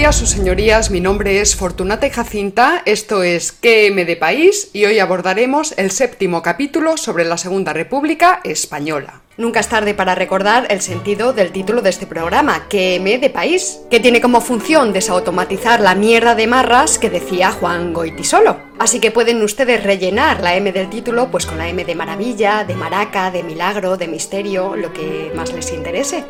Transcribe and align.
Días, 0.00 0.16
sus 0.16 0.30
señorías. 0.30 0.90
Mi 0.90 0.98
nombre 0.98 1.42
es 1.42 1.54
Fortunata 1.54 2.06
y 2.06 2.10
Jacinta. 2.10 2.80
Esto 2.86 3.22
es 3.22 3.52
QM 3.52 4.06
de 4.06 4.16
País 4.18 4.70
y 4.72 4.86
hoy 4.86 4.98
abordaremos 4.98 5.74
el 5.76 5.90
séptimo 5.90 6.40
capítulo 6.40 6.96
sobre 6.96 7.26
la 7.26 7.36
Segunda 7.36 7.74
República 7.74 8.40
Española. 8.42 9.20
Nunca 9.36 9.60
es 9.60 9.68
tarde 9.68 9.92
para 9.92 10.14
recordar 10.14 10.66
el 10.70 10.80
sentido 10.80 11.34
del 11.34 11.52
título 11.52 11.82
de 11.82 11.90
este 11.90 12.06
programa, 12.06 12.66
QM 12.70 13.20
de 13.20 13.28
País, 13.30 13.80
que 13.90 14.00
tiene 14.00 14.22
como 14.22 14.40
función 14.40 14.94
desautomatizar 14.94 15.80
la 15.80 15.94
mierda 15.94 16.34
de 16.34 16.46
marras 16.46 16.98
que 16.98 17.10
decía 17.10 17.50
Juan 17.50 17.92
Goitisolo. 17.92 18.56
Así 18.78 19.00
que 19.00 19.10
pueden 19.10 19.42
ustedes 19.42 19.84
rellenar 19.84 20.40
la 20.40 20.54
M 20.54 20.72
del 20.72 20.88
título 20.88 21.30
pues 21.30 21.44
con 21.44 21.58
la 21.58 21.68
M 21.68 21.84
de 21.84 21.94
maravilla, 21.94 22.64
de 22.64 22.74
maraca, 22.74 23.30
de 23.30 23.42
milagro, 23.42 23.98
de 23.98 24.08
misterio, 24.08 24.76
lo 24.76 24.94
que 24.94 25.30
más 25.36 25.52
les 25.52 25.70
interese. 25.74 26.24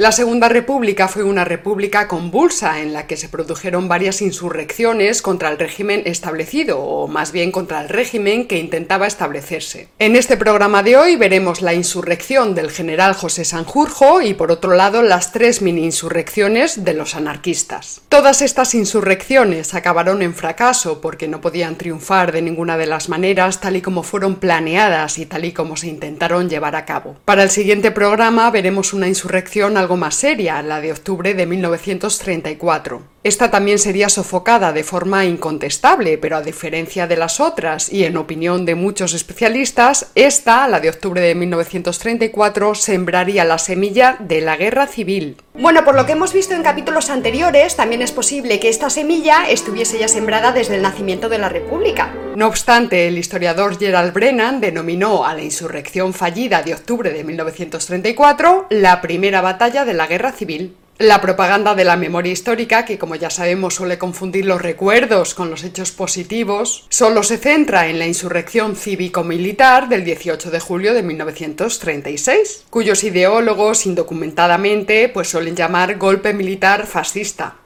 La 0.00 0.12
Segunda 0.12 0.48
República 0.48 1.08
fue 1.08 1.24
una 1.24 1.44
república 1.44 2.08
convulsa 2.08 2.80
en 2.80 2.94
la 2.94 3.06
que 3.06 3.18
se 3.18 3.28
produjeron 3.28 3.86
varias 3.86 4.22
insurrecciones 4.22 5.20
contra 5.20 5.50
el 5.50 5.58
régimen 5.58 6.04
establecido, 6.06 6.80
o 6.80 7.06
más 7.06 7.32
bien 7.32 7.52
contra 7.52 7.82
el 7.82 7.90
régimen 7.90 8.46
que 8.46 8.56
intentaba 8.56 9.06
establecerse. 9.06 9.88
En 9.98 10.16
este 10.16 10.38
programa 10.38 10.82
de 10.82 10.96
hoy 10.96 11.16
veremos 11.16 11.60
la 11.60 11.74
insurrección 11.74 12.54
del 12.54 12.70
general 12.70 13.12
José 13.12 13.44
Sanjurjo 13.44 14.22
y 14.22 14.32
por 14.32 14.50
otro 14.50 14.72
lado 14.72 15.02
las 15.02 15.32
tres 15.32 15.60
mini 15.60 15.84
insurrecciones 15.84 16.82
de 16.82 16.94
los 16.94 17.14
anarquistas. 17.14 18.00
Todas 18.08 18.40
estas 18.40 18.74
insurrecciones 18.74 19.74
acabaron 19.74 20.22
en 20.22 20.32
fracaso 20.32 21.02
porque 21.02 21.28
no 21.28 21.42
podían 21.42 21.76
triunfar 21.76 22.32
de 22.32 22.40
ninguna 22.40 22.78
de 22.78 22.86
las 22.86 23.10
maneras 23.10 23.60
tal 23.60 23.76
y 23.76 23.82
como 23.82 24.02
fueron 24.02 24.36
planeadas 24.36 25.18
y 25.18 25.26
tal 25.26 25.44
y 25.44 25.52
como 25.52 25.76
se 25.76 25.88
intentaron 25.88 26.48
llevar 26.48 26.74
a 26.74 26.86
cabo. 26.86 27.16
Para 27.26 27.42
el 27.42 27.50
siguiente 27.50 27.90
programa 27.90 28.50
veremos 28.50 28.94
una 28.94 29.06
insurrección 29.06 29.76
algo 29.90 30.02
más 30.02 30.14
seria, 30.14 30.62
la 30.62 30.80
de 30.80 30.92
octubre 30.92 31.34
de 31.34 31.46
1934. 31.46 33.02
Esta 33.22 33.50
también 33.50 33.78
sería 33.78 34.08
sofocada 34.08 34.72
de 34.72 34.82
forma 34.82 35.26
incontestable, 35.26 36.16
pero 36.16 36.36
a 36.36 36.42
diferencia 36.42 37.06
de 37.06 37.18
las 37.18 37.38
otras 37.38 37.92
y 37.92 38.04
en 38.04 38.16
opinión 38.16 38.64
de 38.64 38.74
muchos 38.74 39.12
especialistas, 39.12 40.10
esta, 40.14 40.66
la 40.68 40.80
de 40.80 40.88
octubre 40.88 41.20
de 41.20 41.34
1934, 41.34 42.74
sembraría 42.74 43.44
la 43.44 43.58
semilla 43.58 44.16
de 44.20 44.40
la 44.40 44.56
guerra 44.56 44.86
civil. 44.86 45.36
Bueno, 45.52 45.84
por 45.84 45.96
lo 45.96 46.06
que 46.06 46.12
hemos 46.12 46.32
visto 46.32 46.54
en 46.54 46.62
capítulos 46.62 47.10
anteriores, 47.10 47.76
también 47.76 48.00
es 48.00 48.12
posible 48.12 48.58
que 48.58 48.70
esta 48.70 48.88
semilla 48.88 49.50
estuviese 49.50 49.98
ya 49.98 50.08
sembrada 50.08 50.52
desde 50.52 50.76
el 50.76 50.82
nacimiento 50.82 51.28
de 51.28 51.38
la 51.38 51.50
República. 51.50 52.14
No 52.36 52.46
obstante, 52.46 53.08
el 53.08 53.18
historiador 53.18 53.78
Gerald 53.78 54.14
Brennan 54.14 54.62
denominó 54.62 55.26
a 55.26 55.34
la 55.34 55.42
insurrección 55.42 56.14
fallida 56.14 56.62
de 56.62 56.72
octubre 56.72 57.12
de 57.12 57.24
1934 57.24 58.68
la 58.70 59.02
primera 59.02 59.42
batalla 59.42 59.79
de 59.84 59.94
la 59.94 60.06
guerra 60.06 60.32
civil. 60.32 60.76
La 60.98 61.22
propaganda 61.22 61.74
de 61.74 61.84
la 61.84 61.96
memoria 61.96 62.30
histórica, 62.30 62.84
que 62.84 62.98
como 62.98 63.14
ya 63.14 63.30
sabemos 63.30 63.76
suele 63.76 63.96
confundir 63.96 64.44
los 64.44 64.60
recuerdos 64.60 65.32
con 65.32 65.48
los 65.48 65.64
hechos 65.64 65.92
positivos, 65.92 66.84
solo 66.90 67.22
se 67.22 67.38
centra 67.38 67.88
en 67.88 67.98
la 67.98 68.06
insurrección 68.06 68.76
cívico-militar 68.76 69.88
del 69.88 70.04
18 70.04 70.50
de 70.50 70.60
julio 70.60 70.92
de 70.92 71.02
1936, 71.02 72.64
cuyos 72.68 73.02
ideólogos 73.02 73.86
indocumentadamente 73.86 75.08
pues 75.08 75.28
suelen 75.28 75.56
llamar 75.56 75.96
golpe 75.96 76.34
militar 76.34 76.86
fascista. 76.86 77.59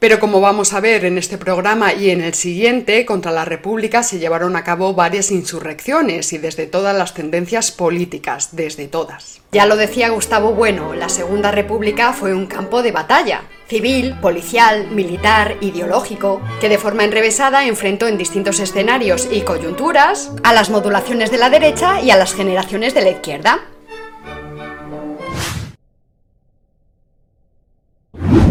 Pero 0.00 0.18
como 0.18 0.40
vamos 0.40 0.72
a 0.72 0.80
ver 0.80 1.04
en 1.04 1.18
este 1.18 1.36
programa 1.36 1.92
y 1.92 2.08
en 2.08 2.22
el 2.22 2.32
siguiente, 2.32 3.04
contra 3.04 3.30
la 3.32 3.44
República 3.44 4.02
se 4.02 4.18
llevaron 4.18 4.56
a 4.56 4.64
cabo 4.64 4.94
varias 4.94 5.30
insurrecciones 5.30 6.32
y 6.32 6.38
desde 6.38 6.66
todas 6.66 6.96
las 6.96 7.12
tendencias 7.12 7.70
políticas, 7.70 8.56
desde 8.56 8.88
todas. 8.88 9.42
Ya 9.52 9.66
lo 9.66 9.76
decía 9.76 10.08
Gustavo 10.08 10.54
Bueno, 10.54 10.94
la 10.94 11.10
Segunda 11.10 11.50
República 11.50 12.14
fue 12.14 12.32
un 12.32 12.46
campo 12.46 12.82
de 12.82 12.92
batalla, 12.92 13.42
civil, 13.68 14.14
policial, 14.22 14.90
militar, 14.90 15.58
ideológico, 15.60 16.40
que 16.62 16.70
de 16.70 16.78
forma 16.78 17.04
enrevesada 17.04 17.66
enfrentó 17.66 18.08
en 18.08 18.16
distintos 18.16 18.58
escenarios 18.58 19.28
y 19.30 19.42
coyunturas 19.42 20.32
a 20.42 20.54
las 20.54 20.70
modulaciones 20.70 21.30
de 21.30 21.38
la 21.38 21.50
derecha 21.50 22.00
y 22.00 22.10
a 22.10 22.16
las 22.16 22.32
generaciones 22.32 22.94
de 22.94 23.02
la 23.02 23.10
izquierda. 23.10 23.60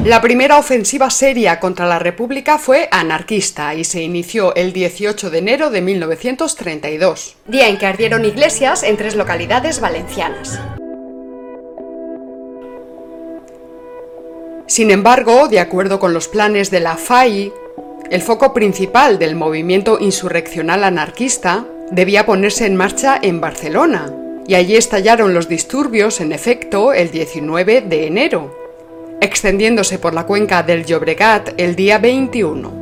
La 0.05 0.21
primera 0.21 0.57
ofensiva 0.57 1.09
seria 1.09 1.59
contra 1.59 1.85
la 1.85 1.99
República 1.99 2.57
fue 2.57 2.87
anarquista 2.89 3.75
y 3.75 3.83
se 3.83 4.01
inició 4.01 4.55
el 4.55 4.71
18 4.71 5.29
de 5.29 5.37
enero 5.37 5.69
de 5.71 5.81
1932, 5.81 7.35
día 7.47 7.67
en 7.67 7.77
que 7.77 7.85
ardieron 7.85 8.23
iglesias 8.23 8.83
en 8.83 8.95
tres 8.95 9.15
localidades 9.15 9.81
valencianas. 9.81 10.59
Sin 14.67 14.89
embargo, 14.89 15.49
de 15.49 15.59
acuerdo 15.59 15.99
con 15.99 16.13
los 16.13 16.29
planes 16.29 16.71
de 16.71 16.79
la 16.79 16.95
FAI, 16.95 17.51
el 18.09 18.21
foco 18.21 18.53
principal 18.53 19.19
del 19.19 19.35
movimiento 19.35 19.99
insurreccional 19.99 20.85
anarquista 20.85 21.65
debía 21.91 22.25
ponerse 22.25 22.65
en 22.65 22.75
marcha 22.75 23.19
en 23.21 23.41
Barcelona, 23.41 24.13
y 24.47 24.55
allí 24.55 24.77
estallaron 24.77 25.33
los 25.33 25.49
disturbios, 25.49 26.21
en 26.21 26.31
efecto, 26.31 26.93
el 26.93 27.11
19 27.11 27.81
de 27.81 28.07
enero, 28.07 28.58
extendiéndose 29.21 29.99
por 29.99 30.13
la 30.13 30.25
cuenca 30.25 30.63
del 30.63 30.85
Llobregat 30.85 31.53
el 31.57 31.75
día 31.75 31.97
21. 31.97 32.79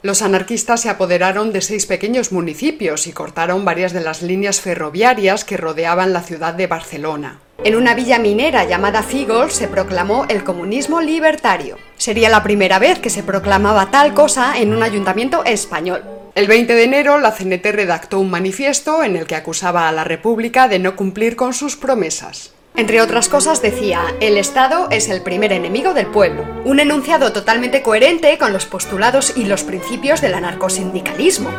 Los 0.00 0.22
anarquistas 0.22 0.82
se 0.82 0.90
apoderaron 0.90 1.52
de 1.52 1.60
seis 1.60 1.84
pequeños 1.86 2.30
municipios 2.30 3.06
y 3.08 3.12
cortaron 3.12 3.64
varias 3.64 3.92
de 3.92 4.00
las 4.00 4.22
líneas 4.22 4.60
ferroviarias 4.60 5.44
que 5.44 5.56
rodeaban 5.56 6.12
la 6.12 6.22
ciudad 6.22 6.54
de 6.54 6.68
Barcelona. 6.68 7.40
En 7.64 7.74
una 7.74 7.94
villa 7.94 8.20
minera 8.20 8.64
llamada 8.64 9.02
Fígol 9.02 9.50
se 9.50 9.66
proclamó 9.66 10.26
el 10.28 10.44
comunismo 10.44 11.00
libertario. 11.00 11.76
Sería 11.96 12.28
la 12.28 12.44
primera 12.44 12.78
vez 12.78 13.00
que 13.00 13.10
se 13.10 13.24
proclamaba 13.24 13.90
tal 13.90 14.14
cosa 14.14 14.56
en 14.58 14.72
un 14.72 14.84
ayuntamiento 14.84 15.44
español. 15.44 16.04
El 16.36 16.46
20 16.46 16.72
de 16.72 16.84
enero, 16.84 17.18
la 17.18 17.32
CNT 17.32 17.66
redactó 17.72 18.20
un 18.20 18.30
manifiesto 18.30 19.02
en 19.02 19.16
el 19.16 19.26
que 19.26 19.34
acusaba 19.34 19.88
a 19.88 19.92
la 19.92 20.04
República 20.04 20.68
de 20.68 20.78
no 20.78 20.94
cumplir 20.94 21.34
con 21.34 21.52
sus 21.52 21.74
promesas. 21.74 22.52
Entre 22.78 23.00
otras 23.00 23.28
cosas 23.28 23.60
decía, 23.60 24.14
el 24.20 24.38
Estado 24.38 24.86
es 24.92 25.08
el 25.08 25.20
primer 25.20 25.52
enemigo 25.52 25.94
del 25.94 26.06
pueblo. 26.06 26.46
Un 26.64 26.78
enunciado 26.78 27.32
totalmente 27.32 27.82
coherente 27.82 28.38
con 28.38 28.52
los 28.52 28.66
postulados 28.66 29.36
y 29.36 29.46
los 29.46 29.64
principios 29.64 30.20
del 30.20 30.34
anarcosindicalismo. 30.34 31.50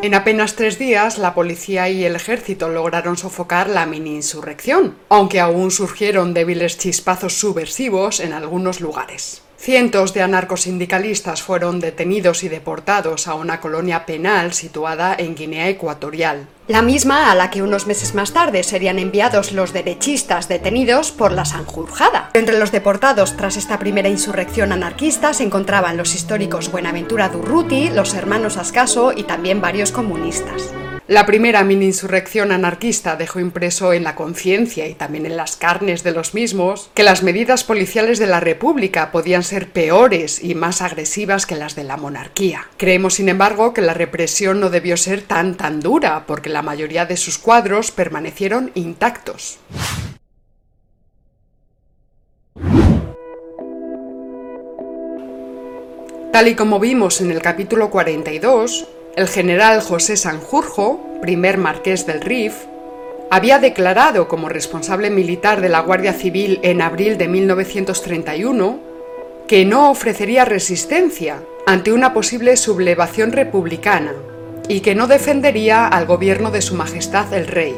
En 0.00 0.14
apenas 0.14 0.54
tres 0.54 0.78
días, 0.78 1.18
la 1.18 1.34
policía 1.34 1.88
y 1.88 2.04
el 2.04 2.14
ejército 2.14 2.68
lograron 2.68 3.16
sofocar 3.16 3.68
la 3.68 3.84
mini-insurrección, 3.84 4.94
aunque 5.08 5.40
aún 5.40 5.72
surgieron 5.72 6.34
débiles 6.34 6.78
chispazos 6.78 7.32
subversivos 7.34 8.20
en 8.20 8.34
algunos 8.34 8.80
lugares. 8.80 9.42
Cientos 9.60 10.14
de 10.14 10.22
anarcosindicalistas 10.22 11.42
fueron 11.42 11.80
detenidos 11.80 12.44
y 12.44 12.48
deportados 12.48 13.26
a 13.26 13.34
una 13.34 13.60
colonia 13.60 14.06
penal 14.06 14.52
situada 14.52 15.16
en 15.18 15.34
Guinea 15.34 15.68
Ecuatorial. 15.68 16.46
La 16.68 16.80
misma 16.80 17.32
a 17.32 17.34
la 17.34 17.50
que 17.50 17.62
unos 17.62 17.88
meses 17.88 18.14
más 18.14 18.32
tarde 18.32 18.62
serían 18.62 19.00
enviados 19.00 19.50
los 19.52 19.72
derechistas 19.72 20.48
detenidos 20.48 21.10
por 21.10 21.32
la 21.32 21.44
Sanjurjada. 21.44 22.30
Entre 22.34 22.56
los 22.56 22.70
deportados 22.70 23.36
tras 23.36 23.56
esta 23.56 23.80
primera 23.80 24.08
insurrección 24.08 24.70
anarquista 24.70 25.34
se 25.34 25.42
encontraban 25.42 25.96
los 25.96 26.14
históricos 26.14 26.70
Buenaventura 26.70 27.28
Durruti, 27.28 27.90
los 27.90 28.14
hermanos 28.14 28.58
Ascaso 28.58 29.12
y 29.14 29.24
también 29.24 29.60
varios 29.60 29.90
comunistas. 29.90 30.72
La 31.08 31.24
primera 31.24 31.64
mini-insurrección 31.64 32.52
anarquista 32.52 33.16
dejó 33.16 33.40
impreso 33.40 33.94
en 33.94 34.04
la 34.04 34.14
conciencia 34.14 34.86
y 34.86 34.94
también 34.94 35.24
en 35.24 35.38
las 35.38 35.56
carnes 35.56 36.02
de 36.02 36.12
los 36.12 36.34
mismos 36.34 36.90
que 36.92 37.02
las 37.02 37.22
medidas 37.22 37.64
policiales 37.64 38.18
de 38.18 38.26
la 38.26 38.40
República 38.40 39.10
podían 39.10 39.42
ser 39.42 39.70
peores 39.70 40.44
y 40.44 40.54
más 40.54 40.82
agresivas 40.82 41.46
que 41.46 41.56
las 41.56 41.74
de 41.74 41.84
la 41.84 41.96
monarquía. 41.96 42.68
Creemos, 42.76 43.14
sin 43.14 43.30
embargo, 43.30 43.72
que 43.72 43.80
la 43.80 43.94
represión 43.94 44.60
no 44.60 44.68
debió 44.68 44.98
ser 44.98 45.22
tan 45.22 45.56
tan 45.56 45.80
dura, 45.80 46.26
porque 46.26 46.50
la 46.50 46.60
mayoría 46.60 47.06
de 47.06 47.16
sus 47.16 47.38
cuadros 47.38 47.90
permanecieron 47.90 48.70
intactos. 48.74 49.60
Tal 56.32 56.48
y 56.48 56.54
como 56.54 56.78
vimos 56.78 57.22
en 57.22 57.30
el 57.30 57.40
capítulo 57.40 57.88
42, 57.88 58.88
el 59.18 59.26
general 59.26 59.80
José 59.80 60.16
Sanjurjo, 60.16 61.18
primer 61.20 61.58
marqués 61.58 62.06
del 62.06 62.20
Rif, 62.20 62.54
había 63.32 63.58
declarado 63.58 64.28
como 64.28 64.48
responsable 64.48 65.10
militar 65.10 65.60
de 65.60 65.68
la 65.68 65.80
Guardia 65.80 66.12
Civil 66.12 66.60
en 66.62 66.80
abril 66.80 67.18
de 67.18 67.26
1931 67.26 68.78
que 69.48 69.64
no 69.64 69.90
ofrecería 69.90 70.44
resistencia 70.44 71.42
ante 71.66 71.92
una 71.92 72.14
posible 72.14 72.56
sublevación 72.56 73.32
republicana 73.32 74.12
y 74.68 74.82
que 74.82 74.94
no 74.94 75.08
defendería 75.08 75.88
al 75.88 76.06
gobierno 76.06 76.52
de 76.52 76.62
Su 76.62 76.76
Majestad 76.76 77.34
el 77.34 77.48
Rey. 77.48 77.74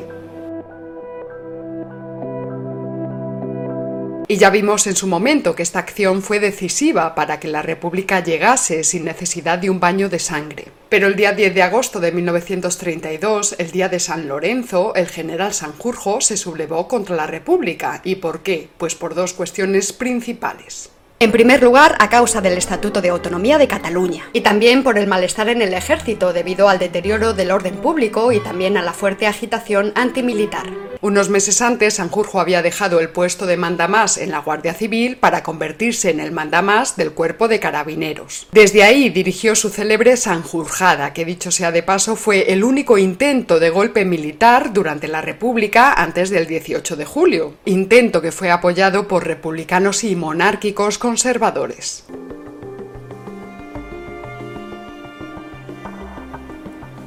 Y 4.31 4.37
ya 4.37 4.51
vimos 4.51 4.87
en 4.87 4.95
su 4.95 5.09
momento 5.09 5.57
que 5.57 5.65
esta 5.65 5.81
acción 5.81 6.23
fue 6.23 6.39
decisiva 6.39 7.17
para 7.17 7.41
que 7.41 7.49
la 7.49 7.63
República 7.63 8.23
llegase 8.23 8.85
sin 8.85 9.05
necesidad 9.05 9.59
de 9.59 9.71
un 9.71 9.81
baño 9.81 10.09
de 10.09 10.21
sangre. 10.21 10.69
Pero 10.89 11.09
el 11.09 11.17
día 11.17 11.33
10 11.33 11.53
de 11.53 11.63
agosto 11.65 11.99
de 11.99 12.13
1932, 12.13 13.57
el 13.59 13.73
día 13.73 13.89
de 13.89 13.99
San 13.99 14.29
Lorenzo, 14.29 14.95
el 14.95 15.09
general 15.09 15.53
Sanjurjo 15.53 16.21
se 16.21 16.37
sublevó 16.37 16.87
contra 16.87 17.17
la 17.17 17.27
República. 17.27 18.03
¿Y 18.05 18.15
por 18.15 18.45
qué? 18.45 18.69
Pues 18.79 18.95
por 18.95 19.17
dos 19.17 19.33
cuestiones 19.33 19.93
principales. 19.93 20.91
En 21.23 21.33
primer 21.33 21.63
lugar, 21.63 21.97
a 21.99 22.09
causa 22.09 22.41
del 22.41 22.57
Estatuto 22.57 23.03
de 23.03 23.11
Autonomía 23.11 23.59
de 23.59 23.69
Cataluña, 23.69 24.31
y 24.33 24.41
también 24.41 24.83
por 24.83 24.97
el 24.97 25.07
malestar 25.07 25.51
en 25.51 25.61
el 25.61 25.75
ejército 25.75 26.33
debido 26.33 26.71
al 26.71 26.79
deterioro 26.79 27.35
del 27.35 27.51
orden 27.51 27.77
público 27.77 28.33
y 28.33 28.41
también 28.41 28.79
a 28.79 28.83
la 28.83 28.95
fuerte 28.95 29.27
agitación 29.27 29.93
antimilitar. 29.97 30.71
Unos 31.03 31.31
meses 31.31 31.63
antes, 31.63 31.95
Sanjurjo 31.95 32.41
había 32.41 32.61
dejado 32.61 33.01
el 33.01 33.09
puesto 33.09 33.47
de 33.47 33.57
mandamás 33.57 34.19
en 34.19 34.31
la 34.31 34.41
Guardia 34.41 34.75
Civil 34.75 35.17
para 35.17 35.43
convertirse 35.43 36.11
en 36.11 36.21
el 36.21 36.31
mandamás 36.31 36.97
del 36.97 37.13
cuerpo 37.13 37.49
de 37.49 37.59
carabineros. 37.59 38.47
Desde 38.53 38.83
ahí 38.83 39.09
dirigió 39.09 39.55
su 39.55 39.71
célebre 39.71 40.19
Sanjurjada, 40.19 41.15
que 41.15 41.25
dicho 41.25 41.51
sea 41.51 41.73
de 41.73 41.83
paso 41.83 42.17
fue 42.17 42.53
el 42.53 42.65
único 42.65 42.99
intento 42.99 43.59
de 43.61 43.71
golpe 43.71 44.05
militar 44.05 44.75
durante 44.75 45.09
la 45.09 45.23
República 45.23 45.95
antes 45.95 46.29
del 46.29 46.47
18 46.47 46.97
de 46.97 47.05
julio, 47.07 47.55
intento 47.65 48.21
que 48.21 48.33
fue 48.33 48.51
apoyado 48.51 49.09
por 49.09 49.27
republicanos 49.27 50.05
y 50.05 50.17
monárquicos 50.17 50.99
conservadores. 51.11 52.05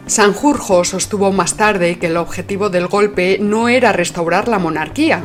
Sanjurjo 0.08 0.84
sostuvo 0.84 1.32
más 1.32 1.56
tarde 1.56 1.98
que 2.00 2.08
el 2.08 2.18
objetivo 2.18 2.70
del 2.70 2.88
golpe 2.88 3.38
no 3.40 3.70
era 3.70 3.94
restaurar 3.94 4.50
la 4.50 4.60
monarquía, 4.60 5.24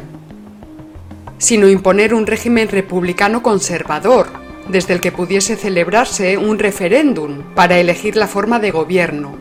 sino 1.39 1.69
imponer 1.69 2.15
un 2.15 2.25
régimen 2.25 2.69
republicano 2.69 3.43
conservador, 3.43 4.29
desde 4.69 4.95
el 4.95 5.01
que 5.01 5.11
pudiese 5.11 5.57
celebrarse 5.57 6.39
un 6.39 6.61
referéndum 6.61 7.43
para 7.57 7.81
elegir 7.81 8.15
la 8.15 8.29
forma 8.29 8.61
de 8.61 8.71
gobierno, 8.71 9.35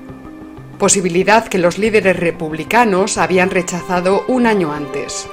posibilidad 0.79 1.47
que 1.47 1.59
los 1.59 1.77
líderes 1.77 2.19
republicanos 2.19 3.19
habían 3.19 3.51
rechazado 3.51 4.25
un 4.27 4.47
año 4.47 4.73
antes. 4.73 5.29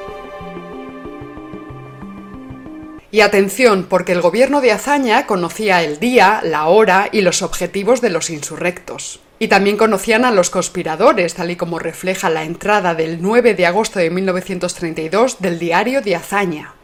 Y 3.14 3.20
atención, 3.20 3.86
porque 3.88 4.10
el 4.10 4.20
gobierno 4.20 4.60
de 4.60 4.72
Azaña 4.72 5.24
conocía 5.24 5.84
el 5.84 6.00
día, 6.00 6.40
la 6.42 6.66
hora 6.66 7.10
y 7.12 7.20
los 7.20 7.42
objetivos 7.42 8.00
de 8.00 8.10
los 8.10 8.28
insurrectos. 8.28 9.20
Y 9.38 9.46
también 9.46 9.76
conocían 9.76 10.24
a 10.24 10.32
los 10.32 10.50
conspiradores, 10.50 11.34
tal 11.34 11.52
y 11.52 11.54
como 11.54 11.78
refleja 11.78 12.28
la 12.28 12.42
entrada 12.42 12.96
del 12.96 13.22
9 13.22 13.54
de 13.54 13.66
agosto 13.66 14.00
de 14.00 14.10
1932 14.10 15.40
del 15.40 15.60
diario 15.60 16.02
de 16.02 16.16
Azaña. 16.16 16.74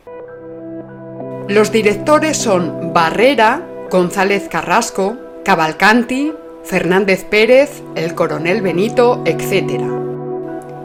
Los 1.48 1.72
directores 1.72 2.36
son 2.36 2.92
Barrera, 2.92 3.66
González 3.90 4.46
Carrasco, 4.48 5.16
Cavalcanti, 5.44 6.32
Fernández 6.62 7.24
Pérez, 7.24 7.82
el 7.96 8.14
coronel 8.14 8.62
Benito, 8.62 9.20
etc. 9.26 9.82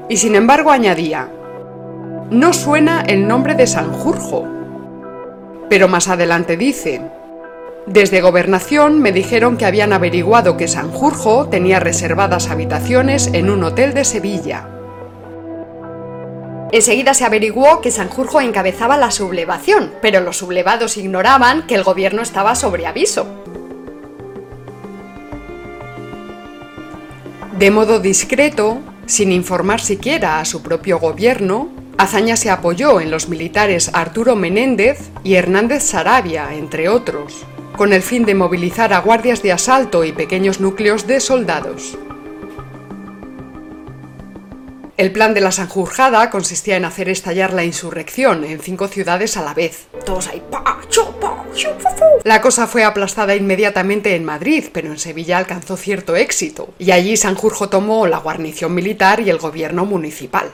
Y 0.09 0.17
sin 0.17 0.33
embargo 0.33 0.71
añadía, 0.71 1.29
no 2.31 2.51
suena 2.51 3.01
el 3.01 3.27
nombre 3.27 3.53
de 3.53 3.67
Sanjurjo, 3.67 4.54
pero 5.69 5.87
más 5.87 6.07
adelante 6.07 6.57
dice, 6.57 7.01
desde 7.87 8.21
gobernación 8.21 8.99
me 8.99 9.11
dijeron 9.11 9.57
que 9.57 9.65
habían 9.65 9.93
averiguado 9.93 10.57
que 10.57 10.67
Sanjurjo 10.67 11.49
tenía 11.49 11.79
reservadas 11.79 12.49
habitaciones 12.49 13.29
en 13.33 13.49
un 13.49 13.63
hotel 13.63 13.93
de 13.93 14.05
Sevilla. 14.05 14.67
Enseguida 16.71 17.13
se 17.13 17.25
averiguó 17.25 17.81
que 17.81 17.91
Sanjurjo 17.91 18.41
encabezaba 18.41 18.97
la 18.97 19.11
sublevación, 19.11 19.93
pero 20.01 20.19
los 20.19 20.37
sublevados 20.37 20.97
ignoraban 20.97 21.67
que 21.67 21.75
el 21.75 21.83
gobierno 21.83 22.23
estaba 22.23 22.55
sobre 22.55 22.87
aviso. 22.87 23.27
De 27.59 27.71
modo 27.71 27.99
discreto, 27.99 28.79
sin 29.05 29.31
informar 29.31 29.79
siquiera 29.79 30.39
a 30.39 30.45
su 30.45 30.63
propio 30.63 30.99
gobierno, 30.99 31.69
Azaña 31.97 32.35
se 32.35 32.49
apoyó 32.49 32.99
en 32.99 33.09
los 33.09 33.29
militares 33.29 33.89
Arturo 33.93 34.35
Menéndez 34.35 35.11
y 35.23 35.35
Hernández 35.35 35.83
Sarabia, 35.83 36.53
entre 36.53 36.89
otros, 36.89 37.45
con 37.77 37.93
el 37.93 38.01
fin 38.01 38.25
de 38.25 38.35
movilizar 38.35 38.91
a 38.91 38.99
guardias 38.99 39.41
de 39.41 39.53
asalto 39.53 40.03
y 40.03 40.11
pequeños 40.11 40.59
núcleos 40.59 41.07
de 41.07 41.21
soldados. 41.21 41.97
El 44.97 45.11
plan 45.11 45.33
de 45.33 45.41
la 45.41 45.51
Sanjurjada 45.51 46.29
consistía 46.29 46.75
en 46.75 46.85
hacer 46.85 47.09
estallar 47.09 47.53
la 47.53 47.63
insurrección 47.63 48.43
en 48.43 48.59
cinco 48.59 48.87
ciudades 48.87 49.37
a 49.37 49.43
la 49.43 49.53
vez. 49.53 49.87
Todos 50.05 50.27
ahí. 50.27 50.41
La 52.25 52.41
cosa 52.41 52.67
fue 52.67 52.83
aplastada 52.83 53.35
inmediatamente 53.35 54.15
en 54.15 54.25
Madrid, 54.25 54.65
pero 54.73 54.89
en 54.89 54.99
Sevilla 54.99 55.37
alcanzó 55.37 55.77
cierto 55.77 56.17
éxito, 56.17 56.73
y 56.77 56.91
allí 56.91 57.15
Sanjurjo 57.15 57.69
tomó 57.69 58.05
la 58.07 58.17
guarnición 58.17 58.73
militar 58.73 59.21
y 59.21 59.29
el 59.29 59.37
gobierno 59.37 59.85
municipal. 59.85 60.51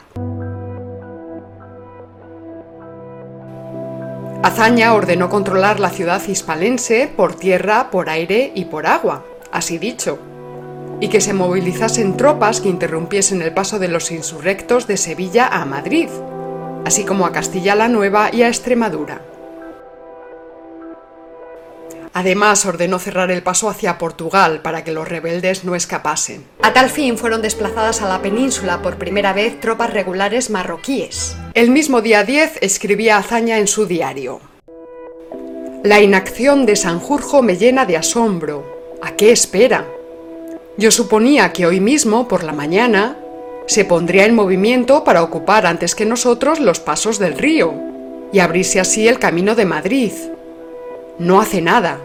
Azaña 4.43 4.95
ordenó 4.95 5.29
controlar 5.29 5.79
la 5.79 5.91
ciudad 5.91 6.19
hispalense 6.27 7.07
por 7.15 7.35
tierra, 7.35 7.91
por 7.91 8.09
aire 8.09 8.51
y 8.55 8.65
por 8.65 8.87
agua, 8.87 9.23
así 9.51 9.77
dicho, 9.77 10.17
y 10.99 11.09
que 11.09 11.21
se 11.21 11.33
movilizasen 11.33 12.17
tropas 12.17 12.59
que 12.59 12.69
interrumpiesen 12.69 13.43
el 13.43 13.53
paso 13.53 13.77
de 13.77 13.87
los 13.87 14.09
insurrectos 14.09 14.87
de 14.87 14.97
Sevilla 14.97 15.47
a 15.47 15.63
Madrid, 15.65 16.09
así 16.85 17.03
como 17.03 17.27
a 17.27 17.31
Castilla 17.31 17.75
la 17.75 17.87
Nueva 17.87 18.31
y 18.33 18.41
a 18.41 18.47
Extremadura. 18.47 19.21
Además, 22.13 22.65
ordenó 22.65 22.99
cerrar 22.99 23.31
el 23.31 23.41
paso 23.41 23.69
hacia 23.69 23.97
Portugal 23.97 24.61
para 24.61 24.83
que 24.83 24.91
los 24.91 25.07
rebeldes 25.07 25.63
no 25.63 25.75
escapasen. 25.75 26.45
A 26.61 26.73
tal 26.73 26.89
fin 26.89 27.17
fueron 27.17 27.41
desplazadas 27.41 28.01
a 28.01 28.09
la 28.09 28.21
península 28.21 28.81
por 28.81 28.97
primera 28.97 29.31
vez 29.31 29.59
tropas 29.59 29.93
regulares 29.93 30.49
marroquíes. 30.49 31.37
El 31.53 31.71
mismo 31.71 32.01
día 32.01 32.23
10 32.23 32.59
escribía 32.61 33.17
Azaña 33.17 33.59
en 33.59 33.67
su 33.67 33.85
diario. 33.85 34.41
La 35.83 36.01
inacción 36.01 36.65
de 36.65 36.75
Sanjurjo 36.75 37.41
me 37.41 37.57
llena 37.57 37.85
de 37.85 37.97
asombro. 37.97 38.97
¿A 39.01 39.15
qué 39.15 39.31
espera? 39.31 39.87
Yo 40.77 40.91
suponía 40.91 41.53
que 41.53 41.65
hoy 41.65 41.79
mismo, 41.79 42.27
por 42.27 42.43
la 42.43 42.53
mañana, 42.53 43.17
se 43.67 43.85
pondría 43.85 44.25
en 44.25 44.35
movimiento 44.35 45.03
para 45.03 45.23
ocupar 45.23 45.65
antes 45.65 45.95
que 45.95 46.05
nosotros 46.05 46.59
los 46.59 46.79
pasos 46.79 47.19
del 47.19 47.37
río 47.37 47.73
y 48.33 48.39
abrirse 48.39 48.79
así 48.79 49.07
el 49.07 49.17
camino 49.17 49.55
de 49.55 49.65
Madrid 49.65 50.13
no 51.19 51.39
hace 51.39 51.61
nada. 51.61 51.99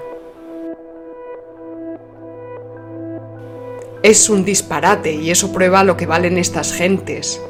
Es 4.03 4.31
un 4.31 4.45
disparate 4.45 5.13
y 5.13 5.31
eso 5.31 5.53
prueba 5.53 5.83
lo 5.83 5.97
que 5.97 6.07
valen 6.07 6.39
estas 6.39 6.73
gentes. 6.73 7.41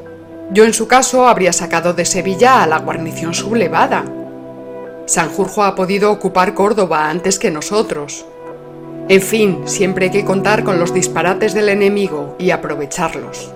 Yo 0.52 0.64
en 0.64 0.72
su 0.72 0.86
caso 0.86 1.26
habría 1.26 1.52
sacado 1.52 1.92
de 1.92 2.04
Sevilla 2.04 2.62
a 2.62 2.66
la 2.66 2.78
guarnición 2.78 3.34
sublevada. 3.34 4.04
Sanjurjo 5.06 5.64
ha 5.64 5.74
podido 5.74 6.12
ocupar 6.12 6.54
Córdoba 6.54 7.10
antes 7.10 7.38
que 7.38 7.50
nosotros. 7.50 8.24
En 9.08 9.20
fin, 9.20 9.62
siempre 9.66 10.06
hay 10.06 10.12
que 10.12 10.24
contar 10.24 10.64
con 10.64 10.80
los 10.80 10.94
disparates 10.94 11.52
del 11.52 11.68
enemigo 11.68 12.36
y 12.38 12.50
aprovecharlos. 12.50 13.52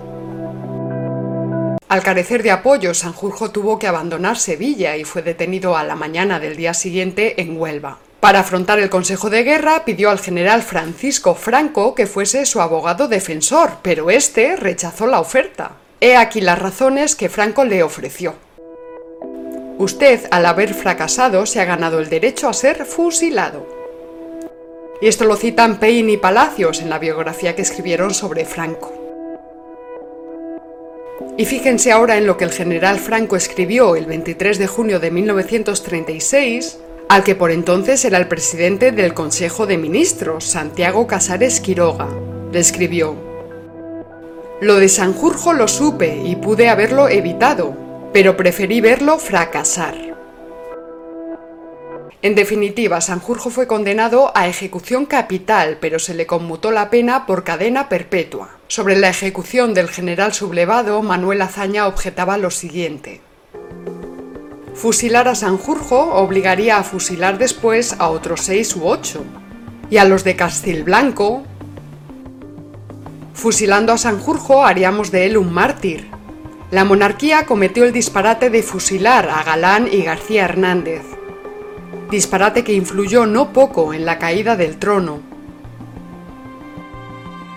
Al 1.91 2.03
carecer 2.03 2.41
de 2.41 2.51
apoyo, 2.51 2.93
Sanjurjo 2.93 3.51
tuvo 3.51 3.77
que 3.77 3.85
abandonar 3.85 4.37
Sevilla 4.37 4.95
y 4.95 5.03
fue 5.03 5.23
detenido 5.23 5.75
a 5.75 5.83
la 5.83 5.97
mañana 5.97 6.39
del 6.39 6.55
día 6.55 6.73
siguiente 6.73 7.41
en 7.41 7.59
Huelva. 7.59 7.97
Para 8.21 8.39
afrontar 8.39 8.79
el 8.79 8.89
Consejo 8.89 9.29
de 9.29 9.43
Guerra 9.43 9.83
pidió 9.83 10.09
al 10.09 10.21
general 10.21 10.61
Francisco 10.61 11.35
Franco 11.35 11.93
que 11.93 12.07
fuese 12.07 12.45
su 12.45 12.61
abogado 12.61 13.09
defensor, 13.09 13.79
pero 13.81 14.09
este 14.09 14.55
rechazó 14.55 15.05
la 15.05 15.19
oferta. 15.19 15.73
He 15.99 16.15
aquí 16.15 16.39
las 16.39 16.59
razones 16.59 17.17
que 17.17 17.27
Franco 17.27 17.65
le 17.65 17.83
ofreció. 17.83 18.35
Usted, 19.77 20.29
al 20.31 20.45
haber 20.45 20.73
fracasado, 20.73 21.45
se 21.45 21.59
ha 21.59 21.65
ganado 21.65 21.99
el 21.99 22.07
derecho 22.07 22.47
a 22.47 22.53
ser 22.53 22.85
fusilado. 22.85 23.67
Y 25.01 25.09
esto 25.09 25.25
lo 25.25 25.35
citan 25.35 25.77
Payne 25.77 26.13
y 26.13 26.17
Palacios 26.17 26.79
en 26.79 26.89
la 26.89 26.99
biografía 26.99 27.53
que 27.53 27.63
escribieron 27.63 28.13
sobre 28.13 28.45
Franco. 28.45 29.00
Y 31.37 31.45
fíjense 31.45 31.91
ahora 31.91 32.17
en 32.17 32.27
lo 32.27 32.37
que 32.37 32.43
el 32.43 32.51
general 32.51 32.99
Franco 32.99 33.35
escribió 33.35 33.95
el 33.95 34.05
23 34.05 34.59
de 34.59 34.67
junio 34.67 34.99
de 34.99 35.11
1936, 35.11 36.77
al 37.09 37.23
que 37.23 37.35
por 37.35 37.51
entonces 37.51 38.05
era 38.05 38.17
el 38.17 38.27
presidente 38.27 38.91
del 38.91 39.13
Consejo 39.13 39.65
de 39.65 39.77
Ministros, 39.77 40.45
Santiago 40.45 41.07
Casares 41.07 41.59
Quiroga. 41.59 42.07
Le 42.51 42.59
escribió, 42.59 43.15
Lo 44.61 44.75
de 44.75 44.87
Sanjurjo 44.87 45.53
lo 45.53 45.67
supe 45.67 46.21
y 46.23 46.35
pude 46.35 46.69
haberlo 46.69 47.09
evitado, 47.09 47.73
pero 48.13 48.37
preferí 48.37 48.81
verlo 48.81 49.17
fracasar. 49.17 49.95
En 52.21 52.35
definitiva, 52.35 53.01
Sanjurjo 53.01 53.49
fue 53.49 53.65
condenado 53.65 54.31
a 54.35 54.47
ejecución 54.47 55.07
capital, 55.07 55.79
pero 55.81 55.97
se 55.97 56.13
le 56.13 56.27
conmutó 56.27 56.69
la 56.71 56.91
pena 56.91 57.25
por 57.25 57.43
cadena 57.43 57.89
perpetua. 57.89 58.60
Sobre 58.71 58.95
la 58.95 59.09
ejecución 59.09 59.73
del 59.73 59.89
general 59.89 60.33
sublevado, 60.33 61.01
Manuel 61.01 61.41
Azaña 61.41 61.87
objetaba 61.87 62.37
lo 62.37 62.49
siguiente. 62.51 63.19
Fusilar 64.75 65.27
a 65.27 65.35
Sanjurjo 65.35 66.15
obligaría 66.15 66.77
a 66.77 66.83
fusilar 66.83 67.37
después 67.37 67.97
a 67.99 68.07
otros 68.07 68.39
seis 68.39 68.73
u 68.77 68.87
ocho. 68.87 69.25
Y 69.89 69.97
a 69.97 70.05
los 70.05 70.23
de 70.23 70.37
Castilblanco. 70.37 71.43
Fusilando 73.33 73.91
a 73.91 73.97
Sanjurjo 73.97 74.63
haríamos 74.63 75.11
de 75.11 75.25
él 75.25 75.35
un 75.35 75.51
mártir. 75.51 76.07
La 76.71 76.85
monarquía 76.85 77.45
cometió 77.45 77.83
el 77.83 77.91
disparate 77.91 78.49
de 78.49 78.63
fusilar 78.63 79.27
a 79.27 79.43
Galán 79.43 79.89
y 79.91 80.03
García 80.03 80.45
Hernández. 80.45 81.03
Disparate 82.09 82.63
que 82.63 82.71
influyó 82.71 83.25
no 83.25 83.51
poco 83.51 83.93
en 83.93 84.05
la 84.05 84.17
caída 84.17 84.55
del 84.55 84.77
trono. 84.77 85.30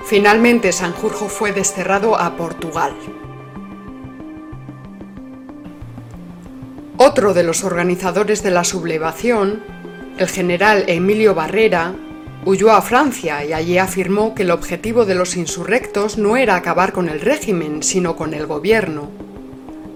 Finalmente 0.06 0.70
Sanjurjo 0.72 1.28
fue 1.28 1.52
desterrado 1.52 2.20
a 2.20 2.36
Portugal. 2.36 2.94
Otro 6.98 7.32
de 7.32 7.42
los 7.42 7.64
organizadores 7.64 8.42
de 8.42 8.50
la 8.50 8.64
sublevación, 8.64 9.62
el 10.18 10.28
general 10.28 10.84
Emilio 10.88 11.34
Barrera, 11.34 11.94
huyó 12.44 12.72
a 12.72 12.82
Francia 12.82 13.46
y 13.46 13.54
allí 13.54 13.78
afirmó 13.78 14.34
que 14.34 14.42
el 14.42 14.50
objetivo 14.50 15.06
de 15.06 15.14
los 15.14 15.36
insurrectos 15.36 16.18
no 16.18 16.36
era 16.36 16.56
acabar 16.56 16.92
con 16.92 17.08
el 17.08 17.22
régimen, 17.22 17.82
sino 17.82 18.14
con 18.14 18.34
el 18.34 18.46
gobierno, 18.46 19.08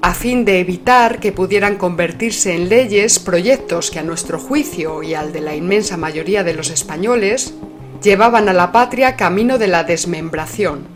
a 0.00 0.14
fin 0.14 0.46
de 0.46 0.60
evitar 0.60 1.20
que 1.20 1.32
pudieran 1.32 1.76
convertirse 1.76 2.54
en 2.54 2.70
leyes 2.70 3.18
proyectos 3.18 3.90
que 3.90 3.98
a 3.98 4.04
nuestro 4.04 4.38
juicio 4.38 5.02
y 5.02 5.12
al 5.12 5.34
de 5.34 5.42
la 5.42 5.54
inmensa 5.54 5.98
mayoría 5.98 6.44
de 6.44 6.54
los 6.54 6.70
españoles 6.70 7.52
llevaban 8.02 8.48
a 8.48 8.52
la 8.52 8.72
patria 8.72 9.16
camino 9.16 9.58
de 9.58 9.68
la 9.68 9.84
desmembración. 9.84 10.86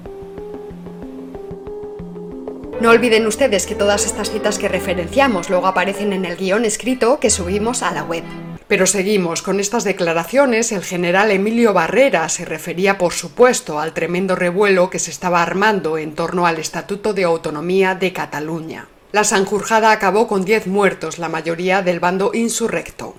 No 2.81 2.91
olviden 2.91 3.27
ustedes 3.27 3.67
que 3.67 3.77
todas 3.77 4.07
estas 4.07 4.31
citas 4.31 4.59
que 4.59 4.69
referenciamos 4.69 5.49
luego 5.51 5.69
aparecen 5.69 6.13
en 6.13 6.25
el 6.25 6.37
guion 6.37 6.65
escrito 6.65 7.21
que 7.21 7.31
subimos 7.31 7.83
a 7.83 7.93
la 7.93 8.03
web. 8.03 8.25
Pero 8.67 8.87
seguimos 8.87 9.43
con 9.43 9.61
estas 9.61 9.85
declaraciones. 9.85 10.73
El 10.73 10.83
general 10.83 11.31
Emilio 11.31 11.73
Barrera 11.73 12.29
se 12.29 12.45
refería, 12.45 12.99
por 12.99 13.13
supuesto, 13.13 13.79
al 13.79 13.93
tremendo 13.93 14.35
revuelo 14.35 14.91
que 14.91 14.99
se 14.99 15.11
estaba 15.11 15.43
armando 15.43 15.99
en 15.99 16.15
torno 16.15 16.47
al 16.47 16.59
Estatuto 16.59 17.13
de 17.13 17.25
Autonomía 17.25 17.95
de 17.95 18.13
Cataluña. 18.13 18.89
La 19.13 19.25
Sanjurjada 19.25 19.93
acabó 19.93 20.27
con 20.27 20.45
10 20.45 20.69
muertos, 20.69 21.19
la 21.19 21.29
mayoría 21.29 21.83
del 21.83 22.01
bando 22.01 22.31
insurrecto. 22.33 23.15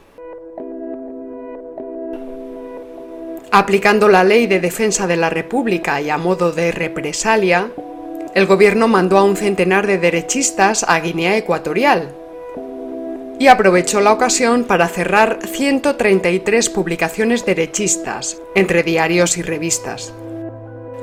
Aplicando 3.55 4.09
la 4.09 4.23
ley 4.23 4.47
de 4.47 4.59
defensa 4.59 5.05
de 5.05 5.15
la 5.15 5.29
República 5.29 6.01
y 6.01 6.09
a 6.09 6.17
modo 6.17 6.51
de 6.51 6.71
represalia, 6.71 7.69
el 8.33 8.47
gobierno 8.47 8.87
mandó 8.87 9.19
a 9.19 9.23
un 9.23 9.37
centenar 9.37 9.85
de 9.85 9.99
derechistas 9.99 10.83
a 10.87 10.99
Guinea 10.99 11.37
Ecuatorial 11.37 12.15
y 13.37 13.49
aprovechó 13.49 14.01
la 14.01 14.11
ocasión 14.11 14.63
para 14.63 14.87
cerrar 14.87 15.37
133 15.45 16.67
publicaciones 16.71 17.45
derechistas, 17.45 18.37
entre 18.55 18.81
diarios 18.81 19.37
y 19.37 19.43
revistas, 19.43 20.13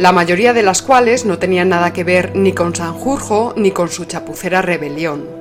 la 0.00 0.10
mayoría 0.10 0.52
de 0.52 0.64
las 0.64 0.82
cuales 0.82 1.24
no 1.24 1.38
tenían 1.38 1.68
nada 1.68 1.92
que 1.92 2.02
ver 2.02 2.34
ni 2.34 2.52
con 2.52 2.74
Sanjurjo 2.74 3.54
ni 3.56 3.70
con 3.70 3.90
su 3.90 4.06
chapucera 4.06 4.60
rebelión. 4.60 5.39